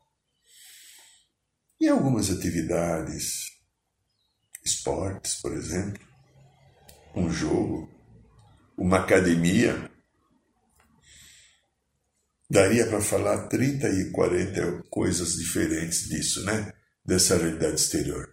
E 1.79 1.87
algumas 1.87 2.29
atividades, 2.29 3.51
esportes, 4.63 5.35
por 5.35 5.53
exemplo, 5.53 6.01
um 7.15 7.29
jogo, 7.29 7.89
uma 8.77 8.99
academia. 8.99 9.89
Daria 12.53 12.85
para 12.85 13.01
falar 13.01 13.47
30 13.47 13.89
e 13.89 14.11
40 14.11 14.83
coisas 14.87 15.37
diferentes 15.37 16.07
disso, 16.07 16.45
né? 16.45 16.71
Dessa 17.03 17.35
realidade 17.35 17.81
exterior. 17.81 18.29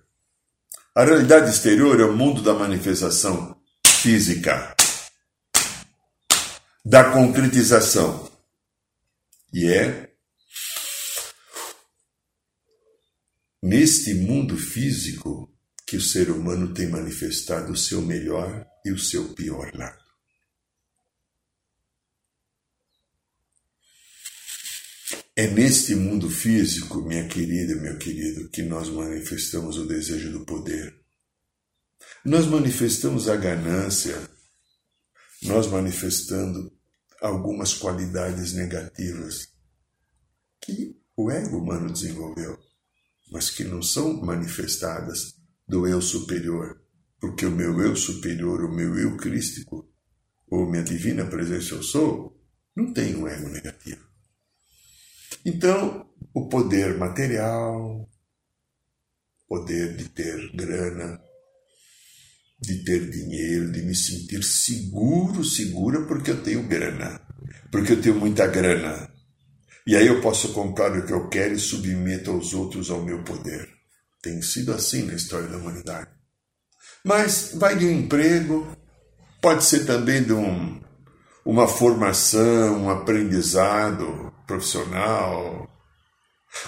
A 0.95 1.05
realidade 1.05 1.49
exterior 1.49 1.99
é 1.99 2.05
o 2.05 2.15
mundo 2.15 2.43
da 2.43 2.53
manifestação 2.53 3.59
física, 3.87 4.77
da 6.85 7.13
concretização. 7.13 8.31
E 9.55 9.67
é 9.73 10.13
neste 13.63 14.13
mundo 14.13 14.55
físico 14.59 15.51
que 15.87 15.97
o 15.97 16.03
ser 16.03 16.31
humano 16.31 16.75
tem 16.75 16.91
manifestado 16.91 17.73
o 17.73 17.77
seu 17.77 18.03
melhor 18.03 18.67
e 18.85 18.93
o 18.93 18.99
seu 18.99 19.33
pior 19.33 19.75
lado. 19.75 20.00
É 25.41 25.47
neste 25.47 25.95
mundo 25.95 26.29
físico, 26.29 27.01
minha 27.01 27.27
querida 27.27 27.75
meu 27.77 27.97
querido, 27.97 28.51
que 28.51 28.63
nós 28.63 28.91
manifestamos 28.91 29.79
o 29.79 29.87
desejo 29.87 30.31
do 30.31 30.45
poder. 30.45 30.95
Nós 32.23 32.45
manifestamos 32.45 33.27
a 33.27 33.37
ganância, 33.37 34.21
nós 35.45 35.67
manifestando 35.67 36.71
algumas 37.23 37.73
qualidades 37.73 38.53
negativas 38.53 39.49
que 40.61 40.95
o 41.17 41.31
ego 41.31 41.57
humano 41.57 41.91
desenvolveu, 41.91 42.59
mas 43.33 43.49
que 43.49 43.65
não 43.65 43.83
são 43.83 44.21
manifestadas 44.21 45.37
do 45.67 45.87
eu 45.87 46.03
superior, 46.03 46.83
porque 47.19 47.47
o 47.47 47.51
meu 47.51 47.81
eu 47.81 47.97
superior, 47.97 48.63
o 48.63 48.71
meu 48.71 48.99
eu 48.99 49.17
crístico, 49.17 49.91
ou 50.51 50.71
minha 50.71 50.83
divina 50.83 51.25
presença 51.25 51.77
eu 51.77 51.83
sou, 51.83 52.39
não 52.77 52.93
tem 52.93 53.17
um 53.17 53.27
ego 53.27 53.49
negativo. 53.49 54.10
Então, 55.45 56.07
o 56.35 56.49
poder 56.49 56.97
material, 56.99 58.09
poder 59.49 59.97
de 59.97 60.09
ter 60.09 60.53
grana, 60.55 61.21
de 62.61 62.85
ter 62.85 63.11
dinheiro, 63.11 63.73
de 63.73 63.83
me 63.83 63.95
sentir 63.95 64.45
seguro, 64.45 65.45
segura 65.45 66.03
porque 66.07 66.31
eu 66.31 66.43
tenho 66.43 66.63
grana, 66.69 67.21
porque 67.73 67.93
eu 67.93 68.03
tenho 68.03 68.17
muita 68.17 68.47
grana. 68.47 69.11
E 69.87 69.97
aí 69.97 70.07
eu 70.07 70.21
posso 70.21 70.53
comprar 70.53 70.97
o 70.97 71.07
que 71.07 71.13
eu 71.13 71.29
quero 71.29 71.55
e 71.55 71.59
submeto 71.59 72.31
aos 72.31 72.53
outros 72.53 72.91
ao 72.91 73.03
meu 73.03 73.25
poder. 73.25 73.69
Tem 74.23 74.41
sido 74.43 74.73
assim 74.73 75.05
na 75.05 75.15
história 75.15 75.49
da 75.49 75.57
humanidade. 75.57 76.11
Mas 77.03 77.53
vai 77.55 77.77
de 77.77 77.87
um 77.87 77.91
emprego, 77.91 78.77
pode 79.41 79.65
ser 79.65 79.87
também 79.87 80.23
de 80.23 80.35
um, 80.35 80.81
uma 81.45 81.67
formação, 81.67 82.85
um 82.85 82.91
aprendizado, 82.91 84.31
profissional. 84.51 85.71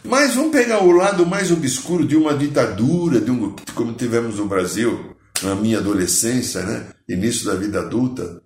Mas 0.04 0.36
vamos 0.36 0.52
pegar 0.52 0.84
o 0.84 0.92
lado 0.92 1.26
mais 1.26 1.50
obscuro 1.50 2.06
de 2.06 2.14
uma 2.14 2.36
ditadura, 2.36 3.20
de 3.20 3.30
um, 3.30 3.56
como 3.74 3.94
tivemos 3.94 4.36
no 4.36 4.46
Brasil, 4.46 5.16
na 5.42 5.56
minha 5.56 5.78
adolescência, 5.78 6.62
né? 6.62 6.92
início 7.08 7.46
da 7.46 7.56
vida 7.56 7.80
adulta. 7.80 8.40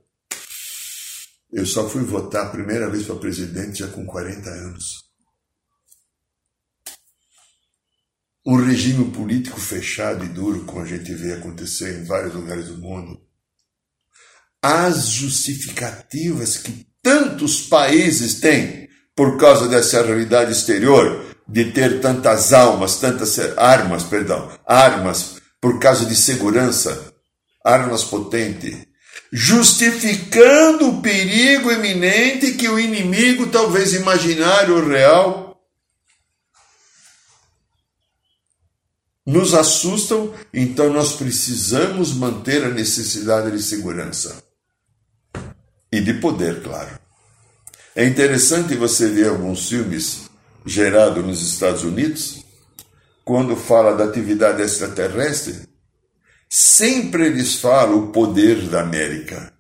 Eu 1.53 1.67
só 1.67 1.87
fui 1.89 2.03
votar 2.03 2.47
a 2.47 2.51
primeira 2.51 2.89
vez 2.89 3.05
para 3.05 3.17
presidente 3.17 3.81
já 3.81 3.89
com 3.89 4.07
40 4.07 4.49
anos. 4.49 5.05
Um 8.47 8.57
regime 8.57 9.11
político 9.11 9.61
fechado 9.61 10.25
e 10.25 10.29
duro, 10.29 10.65
como 10.65 10.81
a 10.81 10.87
gente 10.87 11.13
vê 11.15 11.35
acontecer 11.35 12.01
em 12.01 12.05
vários 12.05 12.33
lugares 12.33 12.69
do 12.69 12.79
mundo. 12.79 13.21
As 14.63 15.09
justificativas 15.09 16.57
que 16.57 16.87
tantos 17.03 17.61
países 17.63 18.41
têm 18.41 18.86
por 19.17 19.39
causa 19.39 19.67
dessa 19.67 20.03
realidade 20.03 20.53
exterior 20.53 21.25
de 21.49 21.73
ter 21.73 22.01
tantas 22.01 22.53
almas, 22.53 22.97
tantas 22.97 23.39
armas, 23.57 24.03
perdão, 24.03 24.51
armas 24.67 25.37
por 25.61 25.79
causa 25.79 26.05
de 26.05 26.15
segurança, 26.15 27.15
armas 27.65 28.05
potentes, 28.05 28.77
justificando 29.33 30.89
o 30.89 31.03
perigo 31.03 31.73
iminente 31.73 32.53
que 32.53 32.69
o 32.69 32.79
inimigo, 32.79 33.47
talvez 33.47 33.95
imaginário 33.95 34.77
ou 34.77 34.87
real, 34.87 35.47
nos 39.25 39.55
assustam, 39.55 40.33
então 40.53 40.93
nós 40.93 41.15
precisamos 41.15 42.13
manter 42.13 42.65
a 42.65 42.69
necessidade 42.69 43.51
de 43.51 43.63
segurança 43.63 44.45
e 45.91 46.01
de 46.01 46.15
poder, 46.15 46.63
claro. 46.63 47.06
É 47.97 48.05
interessante 48.05 48.75
você 48.75 49.09
ver 49.09 49.29
alguns 49.29 49.71
filmes 49.71 50.29
gerados 50.67 51.25
nos 51.25 51.41
Estados 51.41 51.83
Unidos, 51.83 52.45
quando 53.25 53.57
fala 53.57 53.97
da 53.97 54.05
atividade 54.05 54.61
extraterrestre, 54.61 55.67
sempre 56.47 57.25
eles 57.25 57.55
falam 57.55 57.99
o 57.99 58.13
poder 58.13 58.69
da 58.69 58.83
América. 58.83 59.51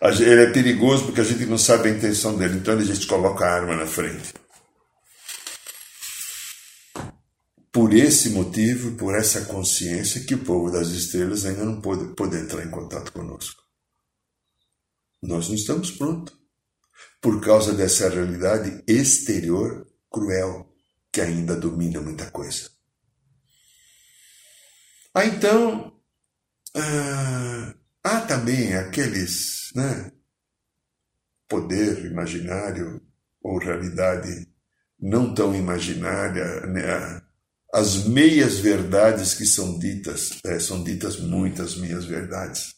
Ele 0.00 0.44
é 0.44 0.52
perigoso 0.52 1.06
porque 1.06 1.20
a 1.20 1.24
gente 1.24 1.44
não 1.46 1.58
sabe 1.58 1.88
a 1.88 1.92
intenção 1.92 2.38
dele, 2.38 2.58
então 2.58 2.78
a 2.78 2.84
gente 2.84 3.04
coloca 3.08 3.44
a 3.44 3.54
arma 3.54 3.74
na 3.74 3.88
frente. 3.88 4.32
Por 7.72 7.92
esse 7.92 8.30
motivo, 8.30 8.92
por 8.92 9.16
essa 9.16 9.46
consciência, 9.46 10.24
que 10.24 10.36
o 10.36 10.44
povo 10.44 10.70
das 10.70 10.90
estrelas 10.90 11.44
ainda 11.44 11.64
não 11.64 11.80
pode, 11.80 12.14
pode 12.14 12.36
entrar 12.36 12.64
em 12.64 12.70
contato 12.70 13.10
conosco. 13.10 13.60
Nós 15.20 15.48
não 15.48 15.56
estamos 15.56 15.90
prontos. 15.90 16.39
Por 17.20 17.40
causa 17.40 17.74
dessa 17.74 18.08
realidade 18.08 18.82
exterior 18.86 19.86
cruel 20.10 20.72
que 21.12 21.20
ainda 21.20 21.56
domina 21.56 22.00
muita 22.00 22.30
coisa. 22.30 22.70
Ah, 25.12 25.24
então, 25.24 25.92
ah, 26.74 27.74
há 28.04 28.20
também 28.22 28.74
aqueles, 28.74 29.70
né, 29.74 30.12
poder 31.48 32.06
imaginário 32.06 33.02
ou 33.42 33.58
realidade 33.58 34.48
não 34.98 35.34
tão 35.34 35.54
imaginária, 35.54 36.66
né, 36.66 37.20
as 37.72 38.04
meias 38.04 38.58
verdades 38.58 39.34
que 39.34 39.46
são 39.46 39.78
ditas, 39.78 40.40
é, 40.44 40.58
são 40.58 40.82
ditas 40.82 41.18
muitas 41.20 41.76
meias 41.76 42.04
verdades. 42.04 42.74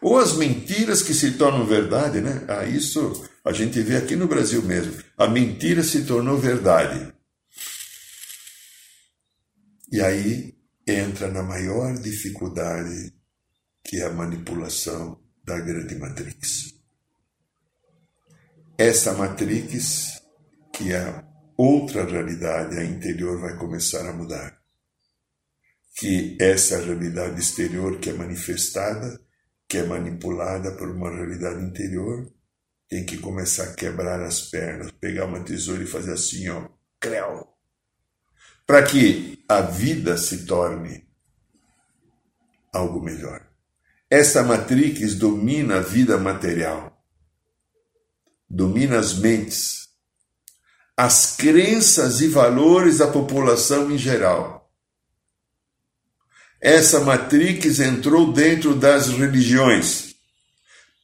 Ou 0.00 0.16
as 0.16 0.36
mentiras 0.36 1.02
que 1.02 1.12
se 1.12 1.32
tornam 1.32 1.66
verdade, 1.66 2.20
né? 2.20 2.44
Ah, 2.48 2.64
isso 2.64 3.28
a 3.44 3.52
gente 3.52 3.80
vê 3.80 3.96
aqui 3.96 4.14
no 4.14 4.28
Brasil 4.28 4.62
mesmo. 4.62 5.02
A 5.16 5.26
mentira 5.26 5.82
se 5.82 6.04
tornou 6.04 6.38
verdade. 6.38 7.12
E 9.90 10.00
aí 10.00 10.54
entra 10.86 11.30
na 11.30 11.42
maior 11.42 11.94
dificuldade, 11.94 13.12
que 13.82 13.96
é 13.96 14.04
a 14.04 14.12
manipulação 14.12 15.20
da 15.44 15.58
grande 15.58 15.94
matrix. 15.96 16.74
Essa 18.76 19.14
matrix, 19.14 20.22
que 20.72 20.92
é 20.92 21.24
outra 21.56 22.04
realidade, 22.04 22.78
a 22.78 22.84
interior 22.84 23.40
vai 23.40 23.56
começar 23.56 24.08
a 24.08 24.12
mudar. 24.12 24.56
Que 25.96 26.36
essa 26.40 26.78
realidade 26.78 27.40
exterior 27.40 27.98
que 27.98 28.10
é 28.10 28.12
manifestada 28.12 29.20
que 29.68 29.76
é 29.76 29.82
manipulada 29.82 30.72
por 30.72 30.88
uma 30.88 31.10
realidade 31.10 31.62
interior, 31.62 32.32
tem 32.88 33.04
que 33.04 33.18
começar 33.18 33.64
a 33.64 33.74
quebrar 33.74 34.22
as 34.22 34.40
pernas, 34.40 34.90
pegar 34.92 35.26
uma 35.26 35.40
tesoura 35.40 35.82
e 35.82 35.86
fazer 35.86 36.14
assim, 36.14 36.48
ó, 36.48 36.68
creu. 36.98 37.46
Para 38.66 38.82
que 38.82 39.44
a 39.46 39.60
vida 39.60 40.16
se 40.16 40.46
torne 40.46 41.06
algo 42.72 43.02
melhor. 43.02 43.46
Esta 44.10 44.42
matrix 44.42 45.14
domina 45.14 45.76
a 45.76 45.80
vida 45.80 46.16
material, 46.16 47.04
domina 48.48 48.98
as 48.98 49.12
mentes, 49.18 49.88
as 50.96 51.36
crenças 51.36 52.22
e 52.22 52.28
valores 52.28 52.98
da 52.98 53.08
população 53.08 53.90
em 53.90 53.98
geral 53.98 54.57
essa 56.60 57.00
matrix 57.00 57.78
entrou 57.78 58.32
dentro 58.32 58.74
das 58.74 59.08
religiões, 59.08 60.14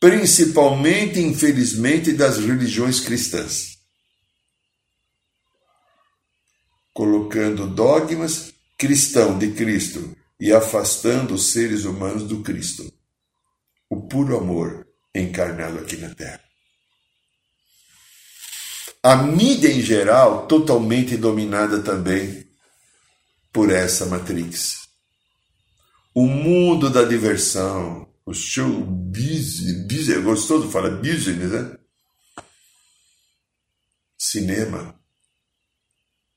principalmente, 0.00 1.20
infelizmente, 1.20 2.12
das 2.12 2.38
religiões 2.38 3.00
cristãs, 3.00 3.78
colocando 6.92 7.68
dogmas 7.68 8.52
cristão 8.76 9.38
de 9.38 9.52
Cristo 9.52 10.16
e 10.40 10.52
afastando 10.52 11.34
os 11.34 11.52
seres 11.52 11.84
humanos 11.84 12.24
do 12.24 12.42
Cristo, 12.42 12.92
o 13.88 14.02
puro 14.08 14.36
amor 14.36 14.86
encarnado 15.14 15.78
aqui 15.78 15.96
na 15.96 16.12
Terra. 16.12 16.40
A 19.00 19.16
mídia 19.16 19.70
em 19.70 19.82
geral, 19.82 20.46
totalmente 20.46 21.16
dominada 21.16 21.80
também 21.80 22.44
por 23.52 23.70
essa 23.70 24.06
matrix 24.06 24.83
o 26.14 26.26
mundo 26.26 26.88
da 26.88 27.02
diversão, 27.02 28.08
o 28.24 28.32
show 28.32 28.68
business, 28.84 29.84
business 29.86 30.18
é 30.18 30.20
gostoso 30.20 30.70
falar 30.70 30.90
business, 30.90 31.50
né? 31.50 31.76
Cinema, 34.16 34.98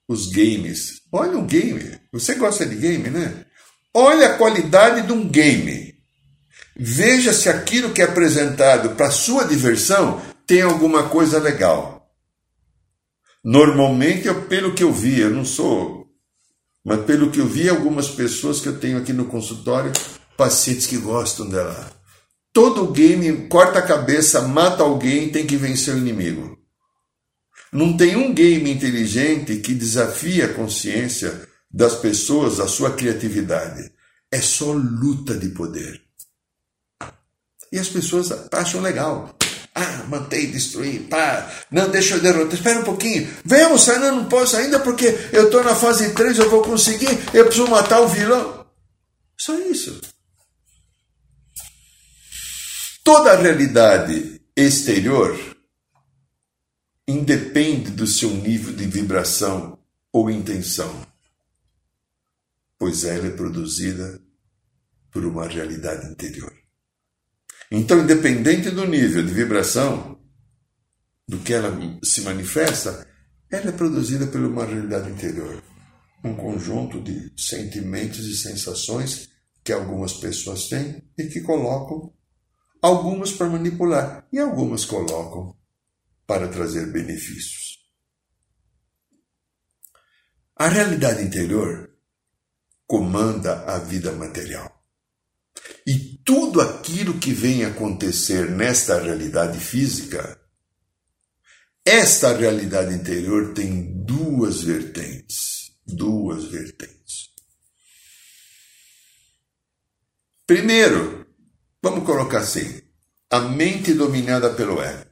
os 0.07 0.27
games. 0.27 1.01
Olha 1.11 1.37
um 1.37 1.45
game. 1.45 1.99
Você 2.11 2.35
gosta 2.35 2.65
de 2.65 2.75
game, 2.75 3.09
né? 3.09 3.45
Olha 3.93 4.29
a 4.29 4.37
qualidade 4.37 5.05
de 5.05 5.13
um 5.13 5.27
game. 5.27 5.95
Veja 6.75 7.31
se 7.31 7.47
aquilo 7.47 7.93
que 7.93 8.01
é 8.01 8.05
apresentado 8.05 8.95
para 8.95 9.11
sua 9.11 9.45
diversão 9.45 10.21
tem 10.45 10.61
alguma 10.61 11.09
coisa 11.09 11.39
legal. 11.39 12.11
Normalmente, 13.43 14.31
pelo 14.49 14.73
que 14.73 14.83
eu 14.83 14.91
vi, 14.91 15.19
eu 15.19 15.29
não 15.29 15.45
sou 15.45 15.96
mas 16.87 17.03
pelo 17.03 17.29
que 17.29 17.41
eu 17.41 17.45
vi, 17.45 17.67
algumas 17.67 18.07
pessoas 18.07 18.61
que 18.61 18.69
eu 18.69 18.79
tenho 18.79 18.97
aqui 18.97 19.11
no 19.11 19.25
consultório, 19.25 19.91
pacientes 20.37 20.87
que 20.87 20.95
gostam 20.95 21.49
dela. 21.49 21.91
Todo 22.53 22.93
game 22.93 23.49
corta 23.49 23.79
a 23.79 23.81
cabeça, 23.81 24.43
mata 24.43 24.83
alguém, 24.83 25.29
tem 25.29 25.45
que 25.45 25.57
vencer 25.57 25.93
o 25.93 25.97
inimigo. 25.97 26.57
Não 27.73 27.97
tem 27.97 28.15
um 28.15 28.33
game 28.33 28.71
inteligente 28.71 29.57
que 29.57 29.73
desafia 29.73 30.45
a 30.45 30.53
consciência 30.53 31.45
das 31.69 31.93
pessoas, 31.95 32.57
a 32.61 32.69
sua 32.69 32.93
criatividade. 32.93 33.91
É 34.31 34.39
só 34.39 34.71
luta 34.71 35.35
de 35.35 35.49
poder. 35.49 36.01
E 37.69 37.77
as 37.77 37.89
pessoas 37.89 38.31
acham 38.49 38.79
legal. 38.79 39.36
Ah, 39.79 40.05
mantei, 40.09 40.47
destruir, 40.47 41.01
pá. 41.03 41.47
Não, 41.69 41.87
deixa 41.87 42.15
eu 42.15 42.19
derrotar. 42.19 42.55
Espera 42.55 42.79
um 42.79 42.83
pouquinho. 42.83 43.31
Vamos, 43.45 43.83
sai, 43.83 43.99
não, 43.99 44.15
não 44.15 44.25
posso 44.25 44.57
ainda 44.57 44.79
porque 44.79 45.05
eu 45.31 45.45
estou 45.45 45.63
na 45.63 45.75
fase 45.75 46.15
3, 46.15 46.39
eu 46.39 46.49
vou 46.49 46.63
conseguir. 46.63 47.11
Eu 47.31 47.45
preciso 47.45 47.67
matar 47.67 48.01
o 48.01 48.07
vilão. 48.07 48.65
Só 49.37 49.55
isso. 49.59 50.01
Toda 53.03 53.33
a 53.33 53.35
realidade 53.35 54.41
exterior 54.55 55.39
independe 57.07 57.91
do 57.91 58.07
seu 58.07 58.31
nível 58.31 58.73
de 58.73 58.87
vibração 58.87 59.77
ou 60.11 60.31
intenção, 60.31 61.05
pois 62.79 63.03
ela 63.03 63.27
é 63.27 63.29
produzida 63.29 64.19
por 65.11 65.23
uma 65.23 65.47
realidade 65.47 66.09
interior. 66.11 66.51
Então, 67.71 67.99
independente 67.99 68.71
do 68.71 68.85
nível 68.85 69.25
de 69.25 69.33
vibração 69.33 70.17
do 71.27 71.39
que 71.39 71.53
ela 71.53 71.77
se 72.03 72.21
manifesta, 72.21 73.05
ela 73.51 73.69
é 73.69 73.71
produzida 73.73 74.27
por 74.27 74.39
uma 74.39 74.65
realidade 74.65 75.09
interior. 75.09 75.61
Um 76.23 76.35
conjunto 76.35 77.01
de 77.01 77.33
sentimentos 77.37 78.25
e 78.25 78.37
sensações 78.37 79.29
que 79.63 79.73
algumas 79.73 80.13
pessoas 80.13 80.67
têm 80.69 81.03
e 81.17 81.27
que 81.27 81.41
colocam 81.41 82.13
algumas 82.81 83.31
para 83.33 83.49
manipular 83.49 84.25
e 84.31 84.39
algumas 84.39 84.85
colocam 84.85 85.55
para 86.25 86.47
trazer 86.47 86.91
benefícios. 86.91 87.77
A 90.55 90.69
realidade 90.69 91.23
interior 91.23 91.89
comanda 92.85 93.63
a 93.65 93.77
vida 93.77 94.11
material. 94.13 94.66
E 95.87 96.17
tudo 96.25 96.59
aquilo 96.59 97.17
que 97.17 97.31
vem 97.31 97.63
acontecer 97.63 98.51
nesta 98.51 99.01
realidade 99.01 99.57
física, 99.57 100.37
esta 101.85 102.35
realidade 102.35 102.93
interior 102.93 103.53
tem 103.53 104.03
duas 104.03 104.61
vertentes. 104.61 105.71
Duas 105.85 106.43
vertentes. 106.51 107.29
Primeiro, 110.45 111.25
vamos 111.81 112.05
colocar 112.05 112.39
assim: 112.39 112.81
a 113.29 113.39
mente 113.39 113.93
dominada 113.93 114.53
pelo 114.53 114.83
ego. 114.83 115.09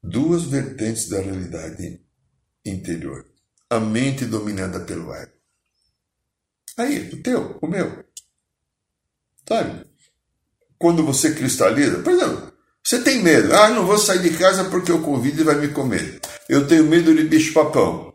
Duas 0.00 0.44
vertentes 0.44 1.08
da 1.08 1.20
realidade 1.20 2.00
interior. 2.64 3.28
A 3.68 3.80
mente 3.80 4.26
dominada 4.26 4.78
pelo 4.78 5.12
ego. 5.12 5.41
Aí, 6.78 7.10
o 7.12 7.22
teu, 7.22 7.58
o 7.60 7.66
meu. 7.66 8.04
Sabe? 9.46 9.86
Quando 10.78 11.04
você 11.04 11.34
cristaliza, 11.34 11.98
por 12.00 12.12
exemplo, 12.12 12.52
você 12.84 13.00
tem 13.02 13.22
medo. 13.22 13.54
Ah, 13.54 13.70
não 13.70 13.86
vou 13.86 13.98
sair 13.98 14.20
de 14.20 14.36
casa 14.36 14.64
porque 14.64 14.90
o 14.90 15.02
Covid 15.02 15.42
vai 15.44 15.54
me 15.56 15.68
comer. 15.68 16.20
Eu 16.48 16.66
tenho 16.66 16.84
medo 16.84 17.14
de 17.14 17.24
bicho-papão. 17.24 18.12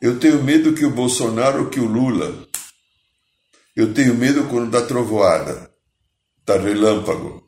Eu 0.00 0.18
tenho 0.18 0.42
medo 0.42 0.74
que 0.74 0.84
o 0.84 0.90
Bolsonaro 0.90 1.70
que 1.70 1.80
o 1.80 1.86
Lula. 1.86 2.46
Eu 3.74 3.94
tenho 3.94 4.14
medo 4.14 4.48
quando 4.48 4.70
dá 4.70 4.82
trovoada, 4.82 5.70
dá 6.44 6.58
relâmpago. 6.58 7.46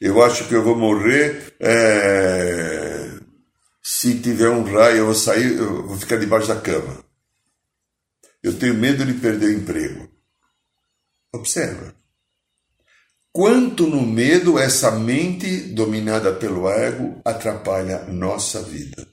Eu 0.00 0.22
acho 0.22 0.46
que 0.48 0.54
eu 0.54 0.62
vou 0.62 0.76
morrer 0.76 1.56
é... 1.60 3.10
se 3.82 4.20
tiver 4.20 4.50
um 4.50 4.64
raio, 4.64 4.98
eu 4.98 5.06
vou 5.06 5.14
sair, 5.14 5.56
eu 5.56 5.86
vou 5.86 5.96
ficar 5.96 6.16
debaixo 6.16 6.48
da 6.48 6.60
cama. 6.60 7.03
Eu 8.44 8.52
tenho 8.58 8.74
medo 8.74 9.06
de 9.06 9.14
perder 9.14 9.46
o 9.46 9.58
emprego. 9.58 10.06
Observa. 11.34 11.94
Quanto 13.32 13.86
no 13.86 14.02
medo 14.02 14.58
essa 14.58 14.90
mente 14.90 15.72
dominada 15.72 16.30
pelo 16.30 16.68
ego 16.68 17.22
atrapalha 17.24 18.04
nossa 18.04 18.60
vida. 18.60 19.08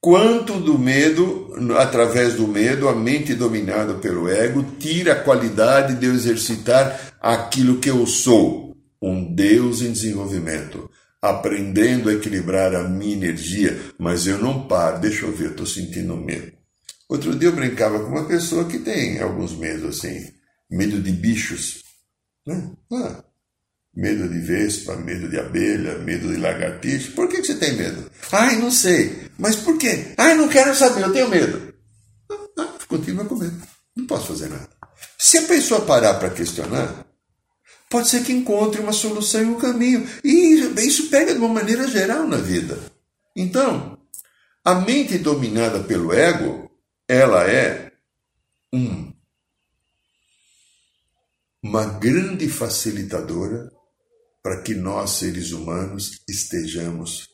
Quanto 0.00 0.60
do 0.60 0.78
medo, 0.78 1.52
através 1.76 2.34
do 2.34 2.46
medo, 2.46 2.88
a 2.88 2.94
mente 2.94 3.34
dominada 3.34 3.94
pelo 3.94 4.28
ego 4.28 4.62
tira 4.78 5.14
a 5.14 5.24
qualidade 5.24 5.96
de 5.96 6.06
eu 6.06 6.14
exercitar 6.14 7.16
aquilo 7.20 7.80
que 7.80 7.90
eu 7.90 8.06
sou, 8.06 8.76
um 9.02 9.34
Deus 9.34 9.82
em 9.82 9.90
desenvolvimento, 9.90 10.88
aprendendo 11.20 12.08
a 12.08 12.14
equilibrar 12.14 12.72
a 12.72 12.84
minha 12.84 13.16
energia, 13.16 13.76
mas 13.98 14.28
eu 14.28 14.38
não 14.38 14.68
paro, 14.68 15.00
deixa 15.00 15.26
eu 15.26 15.32
ver, 15.32 15.50
estou 15.50 15.66
sentindo 15.66 16.16
medo. 16.16 16.55
Outro 17.08 17.36
dia 17.36 17.48
eu 17.48 17.54
brincava 17.54 18.00
com 18.00 18.06
uma 18.06 18.26
pessoa 18.26 18.64
que 18.64 18.78
tem 18.80 19.20
alguns 19.20 19.56
medos 19.56 19.96
assim, 19.98 20.32
medo 20.70 21.00
de 21.00 21.12
bichos. 21.12 21.84
Né? 22.46 22.70
Ah, 22.92 23.24
medo 23.94 24.28
de 24.28 24.40
vespa, 24.40 24.96
medo 24.96 25.28
de 25.28 25.38
abelha, 25.38 25.98
medo 25.98 26.28
de 26.28 26.36
lagartixa. 26.36 27.12
Por 27.12 27.28
que, 27.28 27.40
que 27.40 27.46
você 27.46 27.54
tem 27.54 27.74
medo? 27.74 28.10
Ai, 28.32 28.56
não 28.56 28.70
sei. 28.70 29.30
Mas 29.38 29.56
por 29.56 29.78
quê? 29.78 30.12
Ai, 30.16 30.34
não 30.34 30.48
quero 30.48 30.74
saber, 30.74 31.02
eu 31.02 31.12
tenho 31.12 31.28
medo. 31.28 31.74
Ah, 32.30 32.46
ah, 32.58 32.74
continua 32.88 33.24
com 33.24 33.36
medo. 33.36 33.56
Não 33.96 34.06
posso 34.06 34.26
fazer 34.28 34.48
nada. 34.48 34.68
Se 35.18 35.38
a 35.38 35.42
pessoa 35.42 35.80
parar 35.82 36.14
para 36.14 36.30
questionar, 36.30 37.06
pode 37.88 38.08
ser 38.08 38.22
que 38.22 38.32
encontre 38.32 38.80
uma 38.80 38.92
solução 38.92 39.40
e 39.42 39.46
um 39.46 39.58
caminho. 39.58 40.06
E 40.22 40.54
isso 40.78 41.08
pega 41.08 41.32
de 41.32 41.38
uma 41.38 41.48
maneira 41.48 41.88
geral 41.88 42.26
na 42.26 42.36
vida. 42.36 42.78
Então, 43.34 43.98
a 44.64 44.74
mente 44.74 45.18
dominada 45.18 45.80
pelo 45.80 46.12
ego, 46.12 46.65
ela 47.08 47.48
é 47.50 47.92
um 48.72 49.14
uma 51.62 51.84
grande 51.84 52.48
facilitadora 52.48 53.68
para 54.40 54.62
que 54.62 54.72
nós, 54.72 55.10
seres 55.10 55.50
humanos, 55.50 56.22
estejamos 56.28 57.28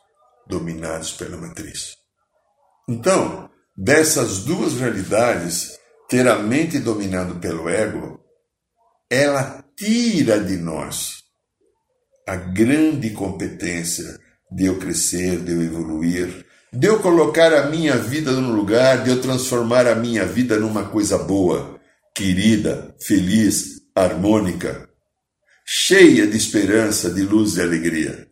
dominados 0.46 1.12
pela 1.12 1.36
matriz. 1.36 1.96
Então, 2.88 3.50
dessas 3.76 4.44
duas 4.44 4.74
realidades, 4.74 5.78
ter 6.08 6.26
a 6.26 6.38
mente 6.38 6.78
dominada 6.78 7.34
pelo 7.34 7.68
ego, 7.68 8.24
ela 9.10 9.62
tira 9.76 10.42
de 10.42 10.56
nós 10.56 11.22
a 12.26 12.36
grande 12.36 13.10
competência 13.10 14.18
de 14.50 14.64
eu 14.64 14.78
crescer, 14.78 15.40
de 15.44 15.52
eu 15.52 15.62
evoluir, 15.62 16.46
de 16.72 16.86
eu 16.86 17.00
colocar 17.00 17.52
a 17.52 17.66
minha 17.66 17.96
vida 17.96 18.32
no 18.32 18.52
lugar, 18.52 19.04
de 19.04 19.10
eu 19.10 19.20
transformar 19.20 19.86
a 19.86 19.94
minha 19.94 20.24
vida 20.24 20.58
numa 20.58 20.88
coisa 20.88 21.18
boa, 21.18 21.78
querida, 22.14 22.94
feliz, 22.98 23.82
harmônica, 23.94 24.88
cheia 25.66 26.26
de 26.26 26.36
esperança, 26.36 27.10
de 27.10 27.22
luz 27.22 27.56
e 27.56 27.60
alegria. 27.60 28.26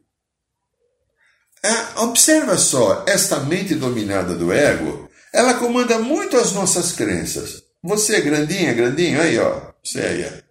É, 1.62 2.00
observa 2.00 2.57
só, 2.57 3.05
esta 3.07 3.40
mente 3.40 3.74
dominada 3.74 4.35
do 4.35 4.50
ego, 4.50 5.11
ela 5.35 5.55
comanda 5.55 5.98
muito 5.98 6.38
as 6.38 6.53
nossas 6.53 6.92
crenças. 6.92 7.62
Você 7.83 8.16
é 8.16 8.20
grandinha, 8.22 8.72
grandinho, 8.72 9.20
aí 9.20 9.38
ó, 9.38 9.72
você 9.85 10.00
aí. 10.00 10.42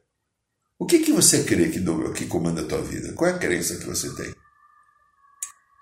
O 0.77 0.85
que, 0.85 0.99
que 0.99 1.11
você 1.11 1.43
crê 1.43 1.69
que, 1.69 1.83
que 2.13 2.25
comanda 2.27 2.61
a 2.61 2.65
tua 2.65 2.81
vida? 2.81 3.13
Qual 3.13 3.29
é 3.29 3.33
a 3.33 3.39
crença 3.39 3.77
que 3.77 3.85
você 3.85 4.13
tem? 4.15 4.33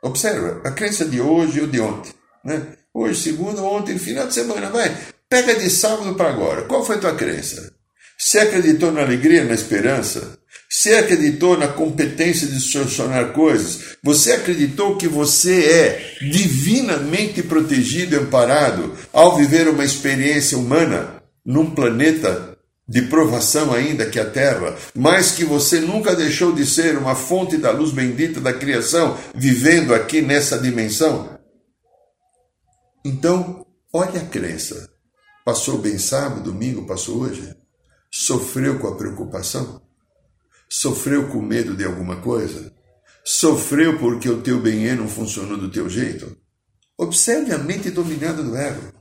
Observa, 0.01 0.61
a 0.63 0.71
crença 0.71 1.05
de 1.05 1.19
hoje 1.19 1.61
ou 1.61 1.67
de 1.67 1.79
ontem. 1.79 2.13
Né? 2.43 2.61
Hoje, 2.93 3.21
segunda, 3.21 3.61
ontem, 3.61 3.97
final 3.97 4.27
de 4.27 4.33
semana, 4.33 4.69
vai. 4.69 4.95
Pega 5.29 5.55
de 5.55 5.69
sábado 5.69 6.15
para 6.15 6.29
agora. 6.29 6.63
Qual 6.63 6.85
foi 6.85 6.95
a 6.95 6.99
tua 6.99 7.15
crença? 7.15 7.73
Você 8.17 8.39
acreditou 8.39 8.91
na 8.91 9.01
alegria, 9.01 9.43
na 9.43 9.53
esperança? 9.53 10.39
Você 10.69 10.95
acreditou 10.95 11.57
na 11.57 11.67
competência 11.67 12.47
de 12.47 12.59
solucionar 12.59 13.31
coisas? 13.31 13.97
Você 14.03 14.33
acreditou 14.33 14.97
que 14.97 15.07
você 15.07 15.63
é 15.63 16.15
divinamente 16.21 17.41
protegido 17.43 18.15
e 18.15 18.19
amparado 18.19 18.93
ao 19.13 19.37
viver 19.37 19.67
uma 19.67 19.85
experiência 19.85 20.57
humana 20.57 21.21
num 21.45 21.69
planeta 21.69 22.56
de 22.87 23.01
provação 23.03 23.73
ainda 23.73 24.09
que 24.09 24.19
a 24.19 24.29
Terra, 24.29 24.75
mas 24.95 25.31
que 25.31 25.43
você 25.43 25.81
nunca 25.81 26.15
deixou 26.15 26.53
de 26.53 26.65
ser 26.65 26.97
uma 26.97 27.15
fonte 27.15 27.57
da 27.57 27.71
luz 27.71 27.91
bendita 27.91 28.39
da 28.39 28.53
criação, 28.53 29.17
vivendo 29.35 29.93
aqui 29.93 30.21
nessa 30.21 30.57
dimensão? 30.57 31.37
Então, 33.03 33.65
olha 33.91 34.21
a 34.21 34.25
crença. 34.25 34.89
Passou 35.43 35.77
bem 35.77 35.97
sábado, 35.97 36.43
domingo, 36.51 36.85
passou 36.85 37.21
hoje? 37.21 37.55
Sofreu 38.11 38.79
com 38.79 38.87
a 38.87 38.95
preocupação? 38.95 39.81
Sofreu 40.69 41.27
com 41.29 41.41
medo 41.41 41.75
de 41.75 41.85
alguma 41.85 42.17
coisa? 42.17 42.73
Sofreu 43.23 43.99
porque 43.99 44.29
o 44.29 44.41
teu 44.41 44.61
bem 44.61 44.95
não 44.95 45.07
funcionou 45.07 45.57
do 45.57 45.69
teu 45.69 45.89
jeito? 45.89 46.37
Observe 46.97 47.53
a 47.53 47.57
mente 47.57 47.89
dominada 47.91 48.41
do 48.41 48.55
ego. 48.55 48.96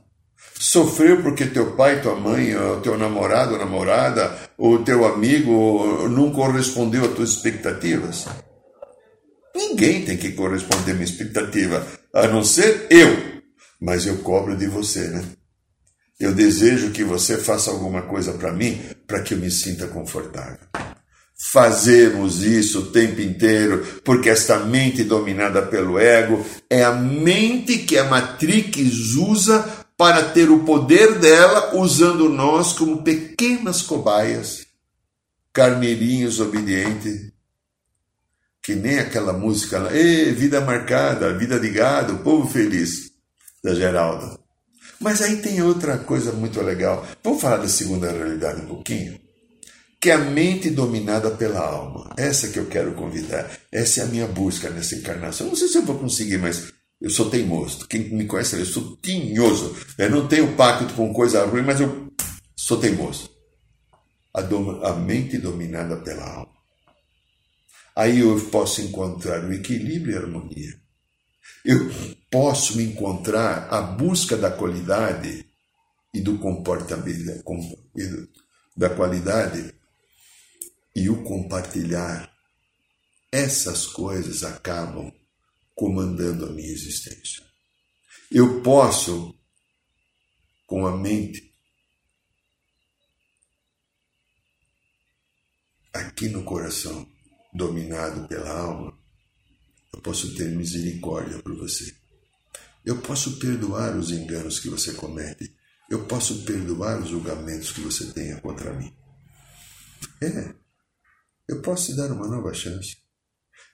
Sofreu 0.59 1.21
porque 1.21 1.45
teu 1.45 1.75
pai, 1.75 2.01
tua 2.01 2.15
mãe, 2.15 2.53
teu 2.81 2.97
namorado 2.97 3.53
ou 3.53 3.59
namorada, 3.59 4.35
ou 4.57 4.83
teu 4.83 5.05
amigo 5.05 6.07
não 6.09 6.31
correspondeu 6.31 7.05
às 7.05 7.13
tuas 7.13 7.29
expectativas? 7.29 8.25
Ninguém 9.55 10.03
tem 10.03 10.17
que 10.17 10.31
corresponder 10.31 10.91
à 10.91 10.93
minha 10.93 11.05
expectativa, 11.05 11.85
a 12.13 12.27
não 12.27 12.43
ser 12.43 12.87
eu. 12.89 13.37
Mas 13.79 14.07
eu 14.07 14.17
cobro 14.17 14.57
de 14.57 14.67
você, 14.67 15.07
né? 15.07 15.23
Eu 16.19 16.33
desejo 16.33 16.89
que 16.89 17.03
você 17.03 17.37
faça 17.37 17.69
alguma 17.69 18.01
coisa 18.01 18.33
para 18.33 18.51
mim, 18.51 18.81
para 19.05 19.21
que 19.21 19.35
eu 19.35 19.37
me 19.37 19.51
sinta 19.51 19.85
confortável. 19.85 20.57
Fazemos 21.39 22.43
isso 22.43 22.79
o 22.79 22.85
tempo 22.87 23.21
inteiro, 23.21 23.85
porque 24.03 24.27
esta 24.27 24.57
mente 24.57 25.03
dominada 25.03 25.61
pelo 25.61 25.99
ego 25.99 26.43
é 26.67 26.83
a 26.83 26.91
mente 26.91 27.77
que 27.77 27.95
a 27.95 28.05
Matrix 28.05 29.13
usa 29.13 29.85
para 29.97 30.29
ter 30.29 30.51
o 30.51 30.63
poder 30.63 31.17
dela, 31.17 31.75
usando 31.75 32.29
nós 32.29 32.71
como 32.71 33.01
pequenas 33.01 33.81
cobaias, 33.81 34.67
carneirinhos 35.51 36.39
obedientes, 36.39 37.31
que 38.61 38.75
nem 38.75 38.99
aquela 38.99 39.33
música 39.33 39.79
lá, 39.79 39.89
vida 39.89 40.61
marcada, 40.61 41.35
vida 41.35 41.59
de 41.59 41.69
gado, 41.69 42.19
povo 42.19 42.47
feliz, 42.47 43.11
da 43.63 43.73
Geralda. 43.73 44.37
Mas 44.99 45.21
aí 45.21 45.37
tem 45.37 45.61
outra 45.61 45.97
coisa 45.97 46.31
muito 46.31 46.61
legal. 46.61 47.05
Vamos 47.23 47.41
falar 47.41 47.57
da 47.57 47.67
segunda 47.67 48.11
realidade 48.11 48.61
um 48.61 48.67
pouquinho? 48.67 49.19
Que 49.99 50.11
é 50.11 50.13
a 50.13 50.17
mente 50.17 50.69
dominada 50.69 51.31
pela 51.31 51.59
alma. 51.59 52.13
Essa 52.17 52.49
que 52.49 52.59
eu 52.59 52.65
quero 52.65 52.93
convidar. 52.93 53.49
Essa 53.71 54.01
é 54.01 54.03
a 54.03 54.07
minha 54.07 54.27
busca 54.27 54.69
nessa 54.69 54.95
encarnação. 54.95 55.47
Não 55.47 55.55
sei 55.55 55.67
se 55.67 55.77
eu 55.77 55.83
vou 55.83 55.97
conseguir, 55.97 56.37
mas 56.37 56.73
eu 56.99 57.09
sou 57.09 57.29
teimoso. 57.29 57.87
Quem 57.87 58.09
me 58.09 58.25
conhece 58.25 58.59
eu 58.59 58.65
sou 58.65 58.97
tinhoso. 58.97 59.75
Eu 59.97 60.09
não 60.09 60.27
tenho 60.27 60.55
pacto 60.55 60.93
com 60.93 61.13
coisa 61.13 61.45
ruim, 61.45 61.61
mas 61.61 61.79
eu 61.79 62.11
sou 62.55 62.79
teimoso. 62.79 63.29
A, 64.33 64.41
dom, 64.41 64.83
a 64.83 64.93
mente 64.93 65.37
dominada 65.37 65.97
pela 65.97 66.23
alma. 66.23 66.57
Aí 67.95 68.19
eu 68.19 68.39
posso 68.51 68.81
encontrar 68.81 69.43
o 69.43 69.53
equilíbrio 69.53 70.13
e 70.13 70.17
a 70.17 70.21
harmonia 70.21 70.87
eu 71.67 71.91
posso 72.31 72.79
encontrar 72.79 73.67
a 73.69 73.81
busca 73.81 74.37
da 74.37 74.49
qualidade 74.49 75.45
e 76.13 76.21
do 76.21 76.37
comportamento, 76.37 77.43
da 78.75 78.89
qualidade 78.89 79.75
e 80.95 81.09
o 81.09 81.23
compartilhar. 81.23 82.31
Essas 83.29 83.85
coisas 83.85 84.45
acabam 84.45 85.11
comandando 85.77 86.43
a 86.43 86.49
minha 86.49 86.71
existência. 86.71 87.45
Eu 88.31 88.63
posso, 88.63 89.39
com 90.65 90.87
a 90.87 90.97
mente, 90.97 91.55
aqui 95.93 96.29
no 96.29 96.43
coração, 96.43 97.07
dominado 97.53 98.27
pela 98.27 98.49
alma, 98.49 98.97
eu 99.93 100.01
posso 100.01 100.35
ter 100.35 100.49
misericórdia 100.49 101.43
por 101.43 101.55
você. 101.55 101.95
Eu 102.83 102.99
posso 102.99 103.37
perdoar 103.37 103.95
os 103.95 104.09
enganos 104.09 104.59
que 104.59 104.69
você 104.69 104.93
comete. 104.93 105.55
Eu 105.91 106.07
posso 106.07 106.43
perdoar 106.43 106.99
os 106.99 107.09
julgamentos 107.09 107.71
que 107.71 107.81
você 107.81 108.11
tenha 108.13 108.41
contra 108.41 108.73
mim. 108.73 108.91
É. 110.21 110.55
Eu 111.47 111.61
posso 111.61 111.91
te 111.91 111.95
dar 111.95 112.11
uma 112.11 112.27
nova 112.27 112.51
chance. 112.51 112.97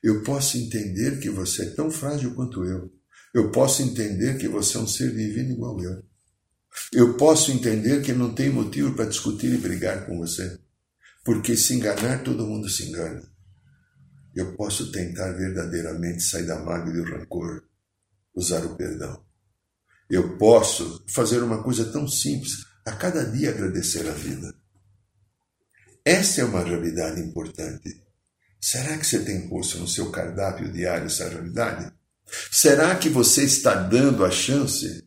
Eu 0.03 0.21
posso 0.21 0.57
entender 0.57 1.19
que 1.21 1.29
você 1.29 1.63
é 1.63 1.69
tão 1.69 1.89
frágil 1.89 2.35
quanto 2.35 2.65
eu. 2.65 2.91
Eu 3.33 3.51
posso 3.51 3.81
entender 3.81 4.37
que 4.37 4.49
você 4.49 4.77
é 4.77 4.81
um 4.81 4.87
ser 4.87 5.15
divino 5.15 5.53
igual 5.53 5.81
eu. 5.81 6.03
Eu 6.91 7.15
posso 7.15 7.51
entender 7.51 8.01
que 8.01 8.11
não 8.11 8.35
tem 8.35 8.49
motivo 8.49 8.93
para 8.93 9.05
discutir 9.05 9.53
e 9.53 9.57
brigar 9.57 10.05
com 10.05 10.17
você, 10.17 10.59
porque 11.23 11.55
se 11.55 11.73
enganar, 11.73 12.23
todo 12.23 12.45
mundo 12.45 12.67
se 12.69 12.83
engana. 12.89 13.23
Eu 14.35 14.55
posso 14.55 14.91
tentar 14.91 15.31
verdadeiramente 15.31 16.21
sair 16.21 16.45
da 16.45 16.59
mágoa 16.59 16.91
e 16.91 16.97
do 16.97 17.03
rancor, 17.03 17.63
usar 18.35 18.65
o 18.65 18.75
perdão. 18.75 19.23
Eu 20.09 20.37
posso 20.37 21.05
fazer 21.07 21.41
uma 21.41 21.63
coisa 21.63 21.91
tão 21.91 22.07
simples, 22.07 22.65
a 22.85 22.91
cada 22.91 23.23
dia 23.23 23.51
agradecer 23.51 24.07
a 24.09 24.13
vida. 24.13 24.53
Essa 26.03 26.41
é 26.41 26.43
uma 26.43 26.63
realidade 26.63 27.21
importante. 27.21 28.03
Será 28.65 28.95
que 28.97 29.05
você 29.05 29.19
tem 29.19 29.41
posto 29.49 29.77
no 29.77 29.85
seu 29.89 30.09
cardápio 30.09 30.71
diário 30.71 31.07
essa 31.07 31.27
realidade? 31.27 31.91
Será 32.49 32.95
que 32.95 33.09
você 33.09 33.43
está 33.43 33.73
dando 33.75 34.23
a 34.23 34.31
chance? 34.31 35.03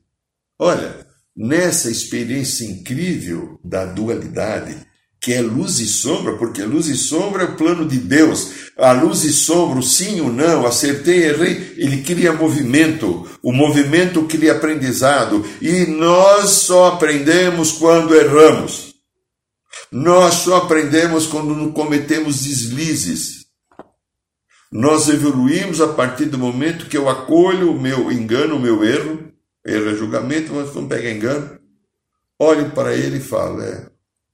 Olha, 0.58 1.06
nessa 1.34 1.90
experiência 1.90 2.66
incrível 2.66 3.58
da 3.64 3.86
dualidade, 3.86 4.76
que 5.18 5.32
é 5.32 5.40
luz 5.40 5.80
e 5.80 5.86
sombra, 5.86 6.36
porque 6.36 6.62
luz 6.64 6.86
e 6.88 6.98
sombra 6.98 7.44
é 7.44 7.46
o 7.46 7.56
plano 7.56 7.88
de 7.88 7.96
Deus. 7.96 8.72
A 8.76 8.92
luz 8.92 9.24
e 9.24 9.32
sombra, 9.32 9.78
o 9.78 9.82
sim 9.82 10.20
ou 10.20 10.30
não, 10.30 10.66
acertei, 10.66 11.24
errei, 11.24 11.76
ele 11.78 12.02
cria 12.02 12.34
movimento. 12.34 13.26
O 13.42 13.52
movimento 13.52 14.24
cria 14.24 14.52
aprendizado. 14.52 15.42
E 15.62 15.86
nós 15.86 16.50
só 16.50 16.88
aprendemos 16.88 17.72
quando 17.72 18.14
erramos. 18.14 18.94
Nós 19.90 20.34
só 20.34 20.58
aprendemos 20.58 21.26
quando 21.26 21.72
cometemos 21.72 22.42
deslizes. 22.42 23.45
Nós 24.70 25.08
evoluímos 25.08 25.80
a 25.80 25.92
partir 25.92 26.26
do 26.26 26.38
momento 26.38 26.88
que 26.88 26.96
eu 26.96 27.08
acolho 27.08 27.70
o 27.70 27.80
meu 27.80 28.10
engano, 28.10 28.56
o 28.56 28.60
meu 28.60 28.84
erro, 28.84 29.32
erro 29.64 29.90
é 29.90 29.94
julgamento, 29.94 30.52
mas 30.52 30.74
não 30.74 30.88
pega 30.88 31.10
engano, 31.10 31.58
olho 32.38 32.70
para 32.72 32.94
ele 32.94 33.18
e 33.18 33.20
falo, 33.20 33.62
é, 33.62 33.88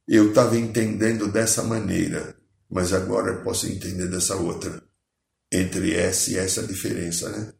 eu 0.08 0.30
estava 0.30 0.56
entendendo 0.56 1.30
dessa 1.30 1.62
maneira, 1.62 2.34
mas 2.70 2.92
agora 2.92 3.32
eu 3.32 3.42
posso 3.42 3.66
entender 3.66 4.06
dessa 4.08 4.36
outra. 4.36 4.82
Entre 5.54 5.94
essa 5.94 6.30
e 6.30 6.38
essa 6.38 6.66
diferença, 6.66 7.28
né? 7.28 7.52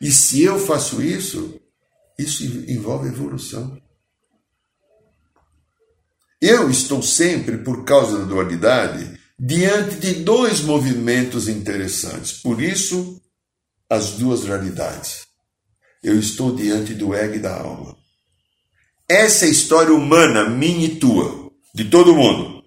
E 0.00 0.10
se 0.10 0.42
eu 0.42 0.58
faço 0.58 1.00
isso, 1.00 1.60
isso 2.18 2.44
envolve 2.68 3.06
evolução. 3.06 3.80
Eu 6.40 6.68
estou 6.68 7.00
sempre, 7.00 7.58
por 7.58 7.84
causa 7.84 8.18
da 8.18 8.24
dualidade, 8.24 9.18
diante 9.38 9.96
de 9.96 10.14
dois 10.14 10.60
movimentos 10.60 11.48
interessantes. 11.48 12.32
Por 12.32 12.62
isso, 12.62 13.20
as 13.88 14.12
duas 14.12 14.44
realidades. 14.44 15.26
Eu 16.02 16.18
estou 16.18 16.54
diante 16.54 16.94
do 16.94 17.14
ego 17.14 17.34
e 17.34 17.38
da 17.38 17.54
alma. 17.56 17.96
Essa 19.08 19.44
é 19.44 19.48
a 19.48 19.52
história 19.52 19.92
humana, 19.92 20.48
minha 20.48 20.86
e 20.86 20.96
tua, 20.96 21.50
de 21.74 21.84
todo 21.84 22.14
mundo. 22.14 22.64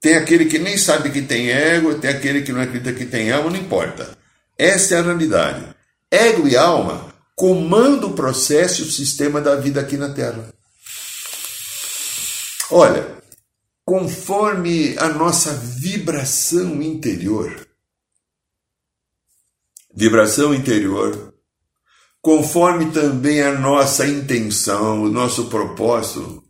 Tem 0.00 0.16
aquele 0.16 0.46
que 0.46 0.58
nem 0.58 0.78
sabe 0.78 1.10
que 1.10 1.22
tem 1.22 1.50
ego, 1.50 1.94
tem 1.96 2.10
aquele 2.10 2.42
que 2.42 2.52
não 2.52 2.60
acredita 2.60 2.92
que 2.92 3.04
tem 3.04 3.30
alma, 3.30 3.50
não 3.50 3.58
importa. 3.58 4.16
Essa 4.56 4.94
é 4.94 4.98
a 4.98 5.02
realidade. 5.02 5.64
Ego 6.10 6.48
e 6.48 6.56
alma 6.56 7.14
comandam 7.36 8.10
o 8.10 8.14
processo 8.14 8.82
e 8.82 8.84
o 8.84 8.90
sistema 8.90 9.40
da 9.40 9.56
vida 9.56 9.80
aqui 9.80 9.96
na 9.96 10.10
Terra. 10.10 10.52
Olha, 12.70 13.19
conforme 13.84 14.96
a 14.98 15.08
nossa 15.08 15.52
vibração 15.54 16.80
interior. 16.82 17.66
Vibração 19.94 20.54
interior, 20.54 21.34
conforme 22.20 22.92
também 22.92 23.42
a 23.42 23.58
nossa 23.58 24.06
intenção, 24.06 25.02
o 25.02 25.10
nosso 25.10 25.48
propósito, 25.48 26.44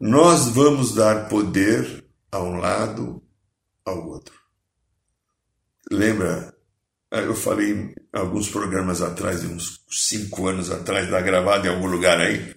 nós 0.00 0.48
vamos 0.48 0.94
dar 0.94 1.28
poder 1.28 2.04
a 2.30 2.40
um 2.40 2.58
lado, 2.58 3.22
ao 3.84 4.06
outro. 4.06 4.34
Lembra? 5.90 6.54
Eu 7.10 7.34
falei 7.34 7.94
alguns 8.12 8.50
programas 8.50 9.00
atrás, 9.00 9.42
uns 9.42 9.82
cinco 9.90 10.46
anos 10.46 10.70
atrás, 10.70 11.06
está 11.06 11.20
gravado 11.20 11.66
em 11.66 11.70
algum 11.70 11.86
lugar 11.86 12.20
aí, 12.20 12.54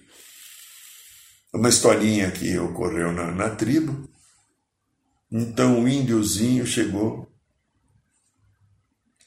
uma 1.52 1.68
historinha 1.68 2.30
que 2.30 2.58
ocorreu 2.58 3.12
na, 3.12 3.30
na 3.30 3.50
tribo. 3.50 4.08
Então 5.30 5.82
o 5.82 5.88
índiozinho 5.88 6.66
chegou, 6.66 7.30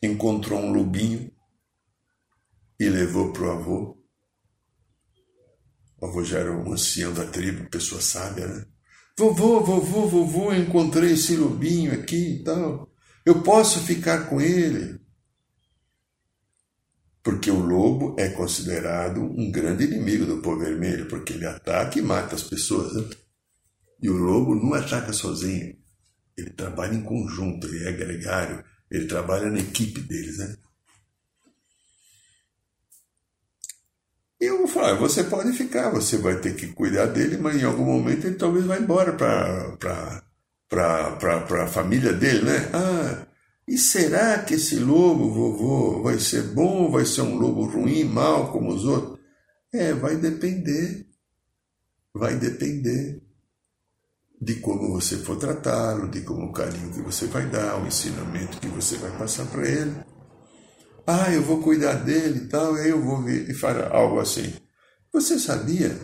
encontrou 0.02 0.60
um 0.60 0.72
lobinho 0.72 1.32
e 2.80 2.90
levou 2.90 3.32
para 3.32 3.44
o 3.44 3.52
avô. 3.52 3.98
O 6.00 6.06
avô 6.08 6.24
já 6.24 6.40
era 6.40 6.52
um 6.52 6.74
ancião 6.74 7.14
da 7.14 7.26
tribo, 7.26 7.70
pessoa 7.70 8.02
sábia, 8.02 8.48
né? 8.48 8.66
Vovô, 9.18 9.62
vovô, 9.62 10.08
vovô, 10.08 10.54
encontrei 10.54 11.14
esse 11.14 11.38
lobinho 11.38 11.94
aqui 11.94 12.36
e 12.36 12.44
tal. 12.44 12.92
Eu 13.26 13.42
posso 13.42 13.80
ficar 13.80 14.30
com 14.30 14.42
ele? 14.42 15.00
Porque 17.26 17.50
o 17.50 17.60
lobo 17.60 18.16
é 18.20 18.30
considerado 18.30 19.20
um 19.20 19.52
grande 19.52 19.86
inimigo 19.86 20.28
do 20.28 20.44
povo 20.44 20.60
vermelho, 20.60 21.08
porque 21.08 21.34
ele 21.34 21.48
ataca 21.48 21.98
e 21.98 22.02
mata 22.04 22.36
as 22.36 22.44
pessoas. 22.44 22.94
Né? 22.94 23.04
E 24.00 24.08
o 24.12 24.16
lobo 24.16 24.54
não 24.54 24.76
ataca 24.76 25.12
sozinho. 25.12 25.76
Ele 26.38 26.52
trabalha 26.52 26.94
em 26.94 27.02
conjunto, 27.02 27.66
ele 27.66 27.88
é 27.88 27.92
gregário, 27.94 28.64
ele 28.92 29.08
trabalha 29.08 29.50
na 29.50 29.58
equipe 29.58 30.02
deles, 30.02 30.38
né? 30.38 30.56
E 34.40 34.46
eu 34.46 34.60
vou 34.60 34.68
falar, 34.68 34.94
você 34.94 35.24
pode 35.24 35.52
ficar, 35.54 35.90
você 35.90 36.18
vai 36.18 36.40
ter 36.40 36.56
que 36.56 36.68
cuidar 36.74 37.08
dele, 37.08 37.38
mas 37.38 37.56
em 37.60 37.64
algum 37.64 37.86
momento 37.86 38.28
ele 38.28 38.36
talvez 38.36 38.66
vá 38.66 38.78
embora 38.78 39.14
para 39.14 39.88
a 41.64 41.68
família 41.68 42.14
dele, 42.14 42.44
né? 42.44 42.70
Ah, 42.72 43.26
e 43.68 43.78
será 43.78 44.44
que 44.44 44.56
esse 44.56 44.78
lobo, 44.78 45.32
vovô, 45.32 46.04
vai 46.04 46.20
ser 46.20 46.44
bom, 46.54 46.92
vai 46.92 47.06
ser 47.06 47.22
um 47.22 47.38
lobo 47.38 47.66
ruim, 47.66 48.04
mal 48.04 48.52
como 48.52 48.72
os 48.74 48.86
outros? 48.86 49.20
É, 49.74 49.94
vai 49.94 50.16
depender. 50.16 51.08
Vai 52.14 52.38
depender 52.38 53.22
de 54.40 54.56
como 54.56 54.94
você 54.94 55.18
for 55.18 55.38
tratá-lo, 55.38 56.10
de 56.10 56.22
como 56.22 56.46
o 56.46 56.54
carinho 56.54 56.94
que 56.94 57.02
você 57.02 57.26
vai 57.26 57.50
dar, 57.50 57.82
o 57.82 57.88
ensinamento 57.88 58.60
que 58.60 58.68
você 58.68 58.98
vai 58.98 59.18
passar 59.18 59.46
para 59.48 59.68
ele. 59.68 59.96
Ah, 61.08 61.32
eu 61.34 61.42
vou 61.42 61.62
cuidar 61.62 61.96
dele 61.96 62.46
e 62.46 62.48
tal, 62.48 62.76
aí 62.76 62.90
eu 62.90 63.02
vou 63.02 63.24
ver 63.24 63.50
e 63.50 63.54
fará 63.54 63.90
algo 63.96 64.20
assim. 64.20 64.54
Você 65.12 65.40
sabia 65.40 65.98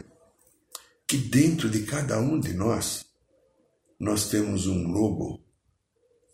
que 1.08 1.18
dentro 1.18 1.70
de 1.70 1.84
cada 1.84 2.20
um 2.20 2.40
de 2.40 2.54
nós 2.54 3.06
nós 4.00 4.30
temos 4.30 4.66
um 4.66 4.88
lobo, 4.88 5.44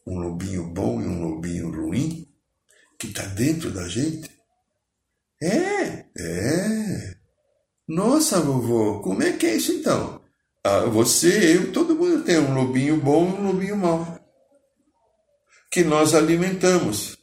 um 0.07 0.19
lobinho 0.19 0.63
bom 0.63 1.01
e 1.01 1.05
um 1.05 1.21
lobinho 1.21 1.69
ruim, 1.69 2.25
que 2.97 3.07
está 3.07 3.23
dentro 3.23 3.69
da 3.71 3.87
gente? 3.89 4.31
É, 5.41 6.05
é. 6.17 7.17
Nossa, 7.87 8.39
vovô, 8.39 9.01
como 9.01 9.21
é 9.21 9.33
que 9.33 9.45
é 9.45 9.55
isso 9.55 9.73
então? 9.73 10.21
Ah, 10.63 10.85
você, 10.85 11.57
eu, 11.57 11.71
todo 11.71 11.95
mundo 11.95 12.23
tem 12.23 12.39
um 12.39 12.53
lobinho 12.53 12.97
bom 12.97 13.29
e 13.29 13.33
um 13.33 13.47
lobinho 13.47 13.77
mau. 13.77 14.17
Que 15.69 15.83
nós 15.83 16.15
alimentamos. 16.15 17.17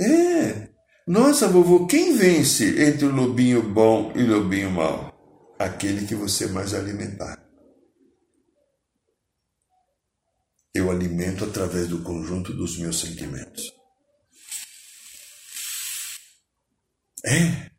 É. 0.00 0.68
Nossa, 1.06 1.46
vovô, 1.46 1.86
quem 1.86 2.16
vence 2.16 2.82
entre 2.84 3.06
o 3.06 3.14
lobinho 3.14 3.62
bom 3.62 4.12
e 4.16 4.22
o 4.22 4.38
lobinho 4.38 4.70
mau? 4.70 5.14
Aquele 5.58 6.06
que 6.06 6.14
você 6.14 6.48
mais 6.48 6.74
alimentar. 6.74 7.45
Eu 10.76 10.90
alimento 10.90 11.42
através 11.42 11.88
do 11.88 12.02
conjunto 12.02 12.52
dos 12.52 12.76
meus 12.76 13.00
sentimentos. 13.00 13.72
É. 17.24 17.70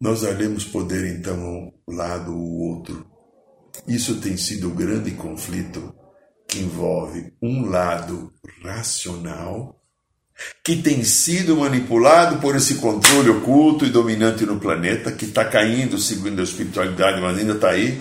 Nós 0.00 0.22
daremos 0.22 0.64
poder 0.64 1.16
então 1.16 1.72
um 1.86 1.94
lado 1.94 2.36
ou 2.36 2.74
outro. 2.74 3.06
Isso 3.86 4.20
tem 4.20 4.36
sido 4.36 4.68
o 4.68 4.74
grande 4.74 5.12
conflito 5.12 5.94
que 6.48 6.58
envolve 6.58 7.32
um 7.40 7.66
lado 7.66 8.34
racional 8.64 9.80
que 10.64 10.82
tem 10.82 11.04
sido 11.04 11.56
manipulado 11.56 12.40
por 12.40 12.56
esse 12.56 12.76
controle 12.76 13.30
oculto 13.30 13.84
e 13.84 13.90
dominante 13.90 14.44
no 14.44 14.58
planeta, 14.58 15.12
que 15.12 15.26
está 15.26 15.44
caindo 15.44 15.98
segundo 15.98 16.40
a 16.40 16.42
espiritualidade, 16.42 17.20
mas 17.20 17.38
ainda 17.38 17.52
está 17.52 17.70
aí, 17.70 18.00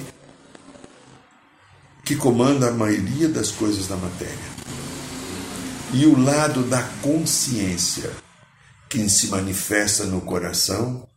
que 2.04 2.16
comanda 2.16 2.70
a 2.70 2.72
maioria 2.72 3.30
das 3.30 3.52
coisas 3.52 3.88
da 3.88 3.96
matéria. 3.96 4.54
E 5.94 6.06
o 6.06 6.20
lado 6.20 6.64
da 6.64 6.82
consciência, 7.02 8.12
que 8.90 9.08
se 9.10 9.28
manifesta 9.28 10.06
no 10.06 10.22
coração 10.22 11.08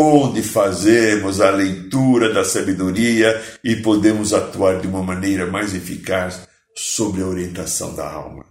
onde 0.00 0.42
fazemos 0.42 1.40
a 1.40 1.50
leitura 1.50 2.32
da 2.32 2.44
sabedoria 2.44 3.42
e 3.64 3.76
podemos 3.76 4.32
atuar 4.32 4.80
de 4.80 4.86
uma 4.86 5.02
maneira 5.02 5.46
mais 5.46 5.74
eficaz 5.74 6.46
sobre 6.76 7.20
a 7.20 7.26
orientação 7.26 7.94
da 7.94 8.08
alma. 8.08 8.46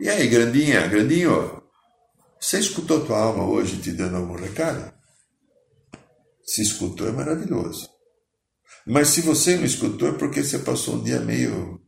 E 0.00 0.08
aí, 0.08 0.26
Grandinha, 0.26 0.86
Grandinho, 0.86 1.62
você 2.40 2.58
escutou 2.58 3.04
tua 3.04 3.18
alma 3.18 3.44
hoje 3.44 3.76
te 3.76 3.92
dando 3.92 4.16
algum 4.16 4.36
recado? 4.36 4.90
Se 6.42 6.62
escutou, 6.62 7.08
é 7.08 7.12
maravilhoso. 7.12 7.93
Mas 8.86 9.08
se 9.08 9.22
você 9.22 9.56
não 9.56 9.64
escutou, 9.64 10.08
é 10.08 10.12
porque 10.12 10.42
você 10.42 10.58
passou 10.58 10.96
um 10.96 11.02
dia 11.02 11.20
meio 11.20 11.80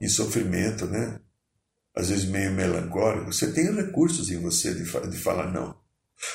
em 0.00 0.08
sofrimento, 0.08 0.86
né? 0.86 1.20
Às 1.94 2.08
vezes 2.08 2.24
meio 2.26 2.52
melancólico. 2.52 3.32
Você 3.32 3.52
tem 3.52 3.74
recursos 3.74 4.30
em 4.30 4.40
você 4.40 4.74
de, 4.74 4.84
de 4.84 5.18
falar 5.18 5.52
não. 5.52 5.76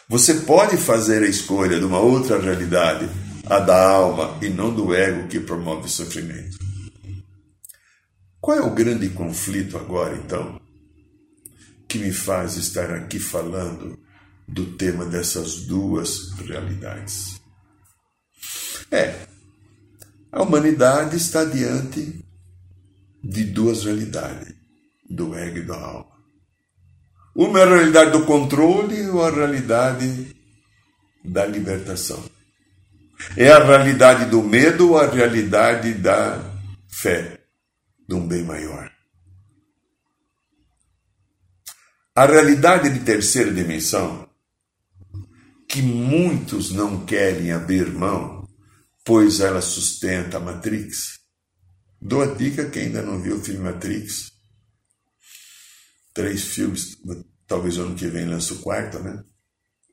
Você 0.08 0.36
pode 0.41 0.77
fazer 0.77 1.23
a 1.23 1.27
escolha 1.27 1.80
de 1.80 1.86
uma 1.86 1.99
outra 1.99 2.39
realidade, 2.39 3.10
a 3.45 3.60
da 3.60 3.89
alma 3.89 4.38
e 4.43 4.49
não 4.49 4.73
do 4.73 4.93
ego 4.93 5.27
que 5.27 5.39
promove 5.39 5.89
sofrimento. 5.89 6.58
Qual 8.39 8.58
é 8.58 8.62
o 8.62 8.73
grande 8.73 9.10
conflito 9.10 9.77
agora, 9.77 10.15
então, 10.15 10.60
que 11.88 11.99
me 11.99 12.12
faz 12.12 12.58
estar 12.58 12.91
aqui 12.91 13.19
falando 13.19 13.99
do 14.47 14.77
tema 14.77 15.06
dessas 15.06 15.62
duas 15.65 16.32
realidades? 16.39 17.39
É, 18.89 19.27
a 20.32 20.41
humanidade 20.41 21.17
está 21.17 21.44
diante 21.44 22.24
de 23.24 23.44
duas 23.44 23.84
realidades, 23.84 24.56
do 25.10 25.36
ego 25.36 25.58
e 25.58 25.65
da 25.65 25.76
alma. 25.76 26.12
Uma 27.36 27.60
é 27.60 27.63
a 27.63 27.67
realidade 27.67 28.12
do 28.12 28.26
controle 28.26 29.10
ou 29.10 29.24
a 29.24 29.30
realidade 29.30 30.36
da 31.24 31.46
libertação. 31.46 32.24
É 33.38 33.52
a 33.52 33.63
realidade 33.63 34.26
do 34.26 34.41
medo 34.41 34.91
ou 34.91 34.98
a 34.98 35.08
realidade 35.08 35.94
da 35.94 36.41
fé, 36.89 37.39
de 38.08 38.15
um 38.15 38.28
bem 38.28 38.44
maior. 38.44 38.91
A 42.15 42.26
realidade 42.26 42.89
de 42.89 43.00
terceira 43.00 43.54
dimensão, 43.54 44.28
que 45.67 45.82
muitos 45.82 46.72
não 46.72 47.06
querem 47.06 47.52
abrir 47.52 47.88
mão, 47.91 48.40
pois 49.04 49.40
ela 49.40 49.62
sustenta 49.62 50.38
a 50.38 50.40
Matrix. 50.40 51.20
Dou 52.00 52.22
a 52.22 52.34
dica 52.34 52.70
quem 52.70 52.84
ainda 52.84 53.02
não 53.02 53.22
viu 53.22 53.38
o 53.38 53.44
filme 53.44 53.60
Matrix. 53.60 54.32
Três 56.14 56.44
filmes, 56.44 56.98
talvez 57.48 57.78
ano 57.78 57.96
que 57.96 58.08
vem 58.08 58.26
lança 58.26 58.54
o 58.54 58.60
quarto, 58.60 59.00
né? 59.00 59.24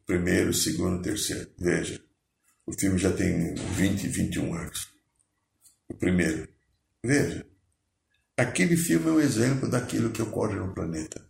Primeiro, 0.07 0.55
segundo, 0.55 1.03
terceiro. 1.03 1.51
Veja, 1.59 2.03
o 2.66 2.73
filme 2.73 2.99
já 2.99 3.12
tem 3.12 3.55
20, 3.55 4.09
21 4.09 4.55
anos. 4.55 4.88
O 5.88 5.94
primeiro. 5.94 6.49
Veja, 7.05 7.47
aquele 8.37 8.77
filme 8.77 9.09
é 9.09 9.12
um 9.12 9.21
exemplo 9.21 9.68
daquilo 9.68 10.11
que 10.11 10.23
ocorre 10.23 10.55
no 10.57 10.75
planeta. 10.75 11.25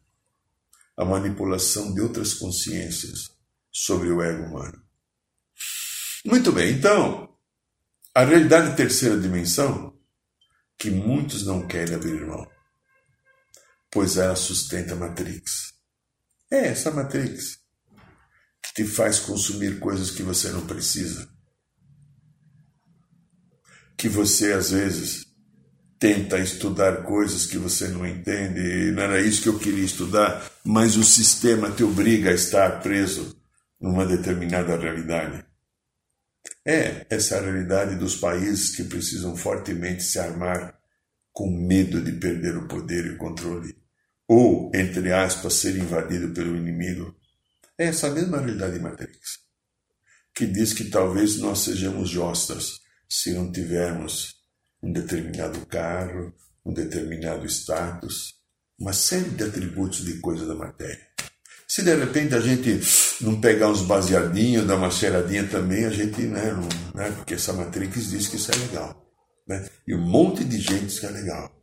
A 0.97 1.05
manipulação 1.05 1.95
de 1.95 2.01
outras 2.01 2.35
consciências 2.35 3.31
sobre 3.71 4.11
o 4.11 4.23
ego 4.23 4.45
humano. 4.45 4.83
Muito 6.25 6.51
bem, 6.51 6.73
então, 6.75 7.29
a 8.19 8.25
realidade 8.25 8.71
de 8.71 8.77
terceira 8.77 9.17
dimensão, 9.17 9.97
que 10.77 10.91
muitos 10.91 11.47
não 11.47 11.69
querem 11.69 11.95
abrir 11.95 12.27
mão, 12.27 12.45
pois 13.93 14.17
ela 14.17 14.35
sustenta 14.35 14.95
a 14.95 14.97
Matrix. 14.97 15.73
É 16.51 16.67
essa 16.67 16.91
Matrix 16.91 17.61
que 18.61 18.75
te 18.75 18.85
faz 18.85 19.21
consumir 19.21 19.79
coisas 19.79 20.11
que 20.11 20.25
você 20.25 20.49
não 20.49 20.67
precisa. 20.67 21.29
Que 23.97 24.09
você, 24.09 24.53
às 24.53 24.73
vezes, 24.73 25.25
tenta 25.97 26.41
estudar 26.41 27.05
coisas 27.05 27.47
que 27.47 27.57
você 27.57 27.87
não 27.87 28.05
entende, 28.05 28.91
não 28.91 29.05
era 29.05 29.21
isso 29.21 29.43
que 29.43 29.49
eu 29.49 29.61
queria 29.61 29.85
estudar, 29.85 30.45
mas 30.65 30.97
o 30.97 31.05
sistema 31.05 31.71
te 31.71 31.85
obriga 31.85 32.31
a 32.31 32.35
estar 32.35 32.83
preso 32.83 33.41
numa 33.81 34.05
determinada 34.05 34.77
realidade. 34.77 35.47
É 36.65 37.07
essa 37.09 37.39
a 37.39 37.41
realidade 37.41 37.97
dos 37.97 38.17
países 38.17 38.77
que 38.77 38.85
precisam 38.85 39.37
fortemente 39.37 40.03
se 40.03 40.19
armar 40.19 40.79
com 41.33 41.51
medo 41.51 42.03
de 42.03 42.13
perder 42.13 42.57
o 42.57 42.67
poder 42.67 43.07
e 43.07 43.11
o 43.11 43.17
controle, 43.17 43.77
ou, 44.27 44.71
entre 44.75 45.13
aspas, 45.13 45.55
ser 45.55 45.77
invadido 45.77 46.35
pelo 46.35 46.57
inimigo. 46.57 47.15
É 47.79 47.87
essa 47.87 48.11
mesma 48.11 48.39
realidade 48.39 48.75
de 48.75 48.81
Matrix, 48.81 49.39
que 50.35 50.47
diz 50.47 50.73
que 50.73 50.91
talvez 50.91 51.39
nós 51.39 51.61
sejamos 51.61 52.11
jostas 52.11 52.81
se 53.09 53.33
não 53.33 53.51
tivermos 53.51 54.37
um 54.83 54.93
determinado 54.93 55.65
carro, 55.67 56.35
um 56.65 56.73
determinado 56.73 57.47
status, 57.47 58.35
uma 58.79 58.93
série 58.93 59.31
de 59.31 59.45
atributos 59.45 60.05
de 60.05 60.19
coisas 60.21 60.47
da 60.47 60.55
matéria. 60.55 61.07
Se 61.71 61.83
de 61.83 61.95
repente 61.95 62.35
a 62.35 62.41
gente 62.41 62.81
não 63.21 63.39
pegar 63.41 63.69
uns 63.69 63.83
baseadinhos, 63.83 64.67
dar 64.67 64.77
uma 64.77 64.91
cheiradinha 64.91 65.47
também, 65.47 65.85
a 65.85 65.91
gente, 65.91 66.23
né, 66.23 66.51
não, 66.51 66.69
né 66.95 67.11
porque 67.11 67.35
essa 67.35 67.53
Matrix 67.53 68.09
diz 68.09 68.27
que 68.27 68.37
isso 68.37 68.51
é 68.51 68.57
legal. 68.57 69.07
Né? 69.47 69.69
E 69.87 69.95
um 69.95 70.01
monte 70.01 70.45
de 70.45 70.59
gente 70.59 70.87
diz 70.87 70.99
que 70.99 71.07
é 71.07 71.11
legal. 71.11 71.55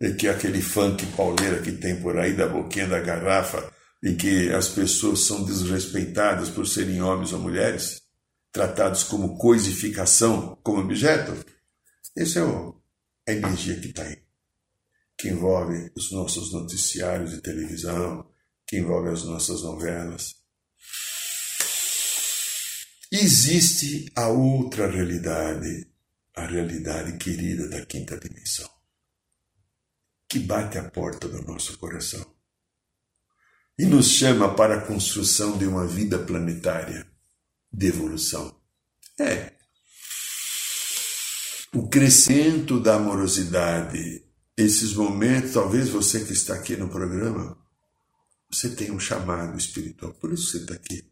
E 0.00 0.12
que 0.14 0.26
é 0.26 0.30
aquele 0.30 0.60
funk 0.60 1.06
pauleira 1.16 1.62
que 1.62 1.70
tem 1.70 2.00
por 2.00 2.18
aí 2.18 2.34
da 2.34 2.48
boquinha 2.48 2.88
da 2.88 2.98
garrafa, 2.98 3.72
e 4.02 4.14
que 4.14 4.52
as 4.52 4.68
pessoas 4.68 5.20
são 5.20 5.44
desrespeitadas 5.44 6.50
por 6.50 6.66
serem 6.66 7.00
homens 7.00 7.32
ou 7.32 7.38
mulheres, 7.38 8.02
tratados 8.50 9.04
como 9.04 9.38
coisificação, 9.38 10.58
como 10.64 10.80
objeto. 10.80 11.32
Essa 12.16 12.40
é 12.40 13.32
a 13.32 13.32
energia 13.32 13.78
que 13.78 13.88
está 13.88 14.02
aí, 14.02 14.18
que 15.16 15.28
envolve 15.28 15.92
os 15.96 16.10
nossos 16.10 16.52
noticiários 16.52 17.30
de 17.30 17.40
televisão, 17.40 18.31
que 18.72 18.78
envolve 18.78 19.10
as 19.10 19.24
nossas 19.24 19.60
novelas. 19.60 20.34
Existe 23.12 24.10
a 24.16 24.28
outra 24.28 24.90
realidade, 24.90 25.92
a 26.34 26.46
realidade 26.46 27.18
querida 27.18 27.68
da 27.68 27.84
quinta 27.84 28.18
dimensão, 28.18 28.70
que 30.26 30.38
bate 30.38 30.78
à 30.78 30.90
porta 30.90 31.28
do 31.28 31.42
nosso 31.42 31.76
coração 31.76 32.24
e 33.78 33.84
nos 33.84 34.08
chama 34.08 34.54
para 34.54 34.78
a 34.78 34.86
construção 34.86 35.58
de 35.58 35.66
uma 35.66 35.86
vida 35.86 36.18
planetária 36.18 37.06
de 37.70 37.88
evolução. 37.88 38.58
É. 39.20 39.52
O 41.74 41.90
crescimento 41.90 42.80
da 42.80 42.94
amorosidade, 42.94 44.24
esses 44.56 44.94
momentos, 44.94 45.52
talvez 45.52 45.90
você 45.90 46.24
que 46.24 46.32
está 46.32 46.54
aqui 46.54 46.74
no 46.74 46.88
programa, 46.88 47.61
você 48.52 48.68
tem 48.70 48.90
um 48.90 49.00
chamado 49.00 49.56
espiritual, 49.56 50.12
por 50.14 50.32
isso 50.32 50.50
você 50.50 50.58
está 50.58 50.74
aqui. 50.74 51.10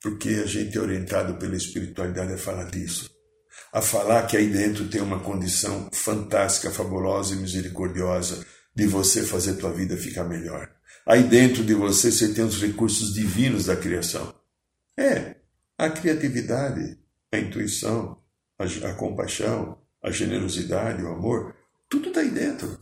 Porque 0.00 0.28
a 0.28 0.46
gente 0.46 0.76
é 0.76 0.80
orientado 0.80 1.34
pela 1.36 1.56
espiritualidade 1.56 2.32
a 2.32 2.38
falar 2.38 2.70
disso. 2.70 3.10
A 3.72 3.82
falar 3.82 4.26
que 4.26 4.36
aí 4.36 4.48
dentro 4.48 4.88
tem 4.88 5.00
uma 5.00 5.20
condição 5.20 5.88
fantástica, 5.92 6.70
fabulosa 6.70 7.34
e 7.34 7.38
misericordiosa 7.38 8.44
de 8.74 8.86
você 8.86 9.24
fazer 9.24 9.54
tua 9.54 9.72
vida 9.72 9.96
ficar 9.96 10.24
melhor. 10.24 10.70
Aí 11.06 11.24
dentro 11.24 11.64
de 11.64 11.74
você 11.74 12.12
você 12.12 12.32
tem 12.32 12.44
os 12.44 12.60
recursos 12.60 13.14
divinos 13.14 13.64
da 13.64 13.74
criação. 13.74 14.32
É, 14.96 15.36
a 15.76 15.90
criatividade, 15.90 16.98
a 17.32 17.38
intuição, 17.38 18.22
a, 18.58 18.64
a 18.88 18.94
compaixão, 18.94 19.78
a 20.02 20.10
generosidade, 20.10 21.02
o 21.02 21.08
amor, 21.08 21.56
tudo 21.88 22.08
está 22.08 22.20
aí 22.20 22.30
dentro. 22.30 22.78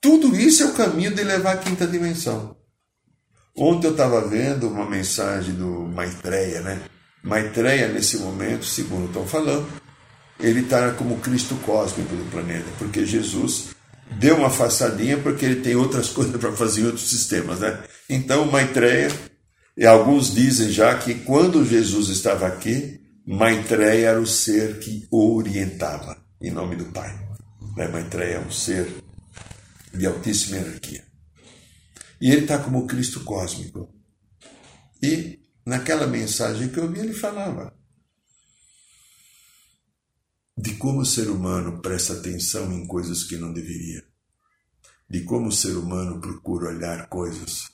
Tudo 0.00 0.34
isso 0.36 0.62
é 0.62 0.66
o 0.66 0.74
caminho 0.74 1.14
de 1.14 1.22
levar 1.22 1.52
à 1.52 1.58
quinta 1.58 1.86
dimensão. 1.86 2.59
Ontem 3.56 3.88
eu 3.88 3.92
estava 3.92 4.26
vendo 4.26 4.68
uma 4.68 4.88
mensagem 4.88 5.54
do 5.54 5.88
Maitreya, 5.94 6.60
né? 6.60 6.80
Maitreya, 7.22 7.88
nesse 7.88 8.18
momento, 8.18 8.64
segundo 8.64 9.06
estão 9.06 9.26
falando, 9.26 9.66
ele 10.38 10.60
está 10.60 10.92
como 10.92 11.18
Cristo 11.18 11.54
cósmico 11.56 12.14
do 12.16 12.30
planeta, 12.30 12.66
porque 12.78 13.04
Jesus 13.04 13.68
deu 14.18 14.36
uma 14.36 14.50
façadinha 14.50 15.18
porque 15.18 15.44
ele 15.44 15.60
tem 15.60 15.76
outras 15.76 16.08
coisas 16.10 16.36
para 16.40 16.52
fazer 16.52 16.82
em 16.82 16.86
outros 16.86 17.08
sistemas, 17.08 17.60
né? 17.60 17.78
Então, 18.08 18.46
Maitreya, 18.46 19.10
e 19.76 19.86
alguns 19.86 20.34
dizem 20.34 20.70
já 20.70 20.94
que 20.96 21.14
quando 21.14 21.64
Jesus 21.64 22.08
estava 22.08 22.46
aqui, 22.46 23.00
Maitreya 23.26 24.10
era 24.10 24.20
o 24.20 24.26
ser 24.26 24.78
que 24.78 25.06
orientava, 25.10 26.16
em 26.40 26.50
nome 26.50 26.76
do 26.76 26.86
Pai. 26.86 27.14
Né? 27.76 27.86
Maitreya 27.88 28.36
é 28.36 28.40
um 28.40 28.50
ser 28.50 28.88
de 29.92 30.06
altíssima 30.06 30.56
hierarquia. 30.56 31.09
E 32.20 32.30
ele 32.30 32.42
está 32.42 32.58
como 32.58 32.86
Cristo 32.86 33.24
cósmico. 33.24 33.94
E 35.02 35.40
naquela 35.64 36.06
mensagem 36.06 36.68
que 36.68 36.78
eu 36.78 36.90
vi, 36.90 37.00
ele 37.00 37.14
falava 37.14 37.74
de 40.56 40.74
como 40.76 41.00
o 41.00 41.06
ser 41.06 41.30
humano 41.30 41.80
presta 41.80 42.12
atenção 42.12 42.70
em 42.70 42.86
coisas 42.86 43.24
que 43.24 43.38
não 43.38 43.50
deveria, 43.50 44.04
de 45.08 45.22
como 45.24 45.48
o 45.48 45.52
ser 45.52 45.74
humano 45.74 46.20
procura 46.20 46.68
olhar 46.68 47.08
coisas 47.08 47.70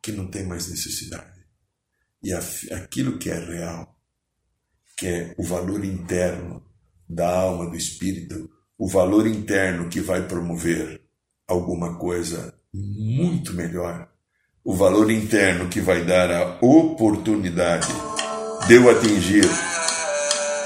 que 0.00 0.12
não 0.12 0.30
tem 0.30 0.46
mais 0.46 0.68
necessidade. 0.68 1.44
E 2.22 2.32
aquilo 2.32 3.18
que 3.18 3.28
é 3.28 3.38
real, 3.38 4.00
que 4.96 5.06
é 5.08 5.34
o 5.36 5.42
valor 5.42 5.84
interno 5.84 6.64
da 7.08 7.28
alma, 7.28 7.68
do 7.68 7.76
espírito, 7.76 8.48
o 8.78 8.88
valor 8.88 9.26
interno 9.26 9.88
que 9.88 10.00
vai 10.00 10.28
promover 10.28 11.04
alguma 11.48 11.98
coisa 11.98 12.56
muito 12.72 13.52
melhor. 13.52 14.08
O 14.64 14.74
valor 14.74 15.10
interno 15.10 15.68
que 15.68 15.80
vai 15.80 16.04
dar 16.04 16.30
a 16.30 16.56
oportunidade 16.60 17.92
de 18.66 18.74
eu 18.74 18.88
atingir 18.90 19.44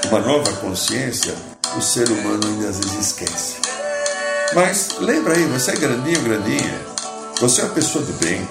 uma 0.07 0.19
nova 0.19 0.53
consciência, 0.57 1.33
o 1.75 1.81
ser 1.81 2.07
humano 2.09 2.47
ainda 2.47 2.69
às 2.69 2.77
vezes 2.77 3.07
esquece. 3.07 3.55
Mas 4.53 4.97
lembra 4.99 5.33
aí, 5.33 5.43
você 5.45 5.71
é 5.71 5.75
grandinho, 5.75 6.21
grandinha. 6.21 6.81
Você 7.41 7.61
é 7.61 7.65
uma 7.65 7.73
pessoa 7.73 8.05
do 8.05 8.13
bem. 8.13 8.47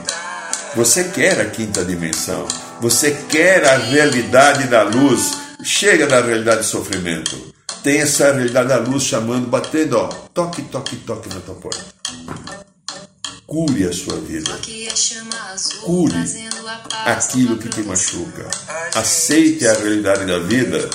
Você 0.74 1.04
quer 1.04 1.40
a 1.40 1.48
quinta 1.48 1.84
dimensão. 1.84 2.46
Você 2.80 3.12
quer 3.30 3.64
a 3.64 3.78
realidade 3.78 4.66
da 4.66 4.82
luz. 4.82 5.32
Chega 5.62 6.06
da 6.06 6.20
realidade 6.20 6.58
do 6.58 6.64
sofrimento. 6.64 7.54
Tem 7.82 8.00
essa 8.00 8.32
realidade 8.32 8.68
da 8.68 8.78
luz 8.78 9.04
chamando, 9.04 9.48
batendo, 9.48 9.96
ó, 9.96 10.08
toque, 10.34 10.62
toque, 10.62 10.96
toque 10.96 11.32
na 11.32 11.40
tua 11.40 11.54
porta. 11.54 12.65
Cure 13.46 13.86
a 13.86 13.92
sua 13.92 14.16
vida. 14.16 14.50
Cure 15.84 16.14
aquilo 17.04 17.56
que 17.58 17.68
te 17.68 17.80
machuca. 17.82 18.44
Aceite 18.92 19.68
a 19.68 19.72
realidade 19.72 20.24
da 20.26 20.40
vida. 20.40 20.90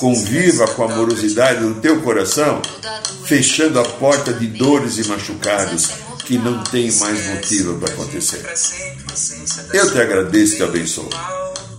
Conviva 0.00 0.66
com 0.66 0.82
a 0.82 0.92
amorosidade 0.92 1.60
do 1.60 1.80
teu 1.80 2.02
coração, 2.02 2.60
fechando 3.24 3.78
a 3.78 3.84
porta 3.84 4.32
de 4.32 4.48
dores 4.48 4.98
e 4.98 5.04
machucados 5.06 5.90
que 6.24 6.38
não 6.38 6.64
tem 6.64 6.90
mais 6.92 7.24
motivo 7.26 7.78
para 7.78 7.92
acontecer. 7.92 8.44
Eu 9.72 9.92
te 9.92 10.00
agradeço 10.00 10.54
e 10.54 10.56
te 10.56 10.62
abençoo. 10.64 11.08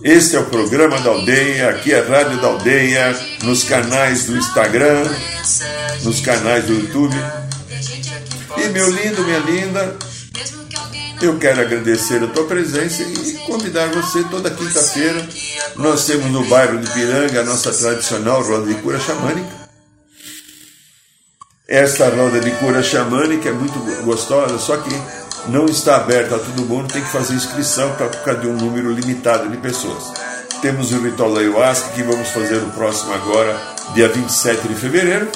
Este 0.02 0.36
é 0.36 0.40
o 0.40 0.46
programa 0.46 0.98
da 1.00 1.10
aldeia, 1.10 1.68
aqui 1.68 1.92
é 1.92 2.00
a 2.00 2.06
Rádio 2.06 2.40
da 2.40 2.48
Aldeia, 2.48 3.18
nos 3.42 3.62
canais 3.64 4.24
do 4.24 4.36
Instagram, 4.36 5.04
nos 6.02 6.20
canais 6.20 6.64
do 6.64 6.74
YouTube. 6.74 7.16
E 8.56 8.68
meu 8.68 8.90
lindo, 8.90 9.24
minha 9.24 9.38
linda, 9.38 9.96
eu 11.22 11.38
quero 11.38 11.60
agradecer 11.60 12.22
a 12.22 12.26
tua 12.26 12.44
presença 12.44 13.02
e 13.02 13.34
convidar 13.46 13.88
você 13.88 14.22
toda 14.24 14.50
quinta-feira. 14.50 15.26
Nós 15.76 16.04
temos 16.06 16.30
no 16.30 16.44
bairro 16.46 16.78
de 16.78 16.90
Piranga 16.90 17.40
a 17.40 17.44
nossa 17.44 17.72
tradicional 17.72 18.42
roda 18.42 18.66
de 18.66 18.74
cura 18.80 18.98
xamânica. 18.98 19.64
Esta 21.66 22.08
roda 22.10 22.40
de 22.40 22.50
cura 22.52 22.82
xamânica 22.82 23.48
é 23.48 23.52
muito 23.52 23.78
gostosa, 24.04 24.58
só 24.58 24.76
que 24.76 24.90
não 25.48 25.66
está 25.66 25.96
aberta 25.96 26.36
a 26.36 26.38
todo 26.38 26.66
mundo, 26.66 26.92
tem 26.92 27.02
que 27.02 27.10
fazer 27.10 27.34
inscrição 27.34 27.94
para 27.96 28.10
ficar 28.10 28.34
de 28.34 28.46
um 28.46 28.54
número 28.54 28.92
limitado 28.92 29.48
de 29.48 29.56
pessoas. 29.56 30.12
Temos 30.60 30.92
o 30.92 31.00
ritual 31.02 31.36
ayahuasca 31.36 31.90
que 31.90 32.02
vamos 32.02 32.28
fazer 32.28 32.56
o 32.56 32.70
próximo 32.70 33.12
agora, 33.12 33.58
dia 33.94 34.08
27 34.08 34.68
de 34.68 34.74
fevereiro. 34.74 35.28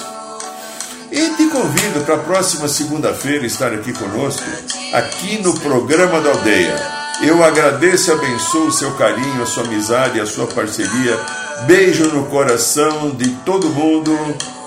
E 1.10 1.30
te 1.36 1.48
convido 1.48 2.04
para 2.04 2.16
a 2.16 2.18
próxima 2.18 2.68
segunda-feira 2.68 3.46
estar 3.46 3.72
aqui 3.72 3.92
conosco, 3.92 4.44
aqui 4.92 5.40
no 5.42 5.58
programa 5.60 6.20
da 6.20 6.30
aldeia. 6.30 6.76
Eu 7.22 7.42
agradeço 7.42 8.10
e 8.10 8.14
abençoo 8.14 8.66
o 8.66 8.72
seu 8.72 8.92
carinho, 8.92 9.42
a 9.42 9.46
sua 9.46 9.64
amizade, 9.64 10.20
a 10.20 10.26
sua 10.26 10.46
parceria. 10.46 11.18
Beijo 11.66 12.08
no 12.08 12.26
coração 12.26 13.10
de 13.10 13.28
todo 13.44 13.68
mundo 13.70 14.16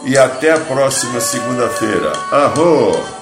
e 0.03 0.17
até 0.17 0.51
a 0.51 0.59
próxima 0.59 1.21
segunda-feira. 1.21 2.11
Arro! 2.31 3.21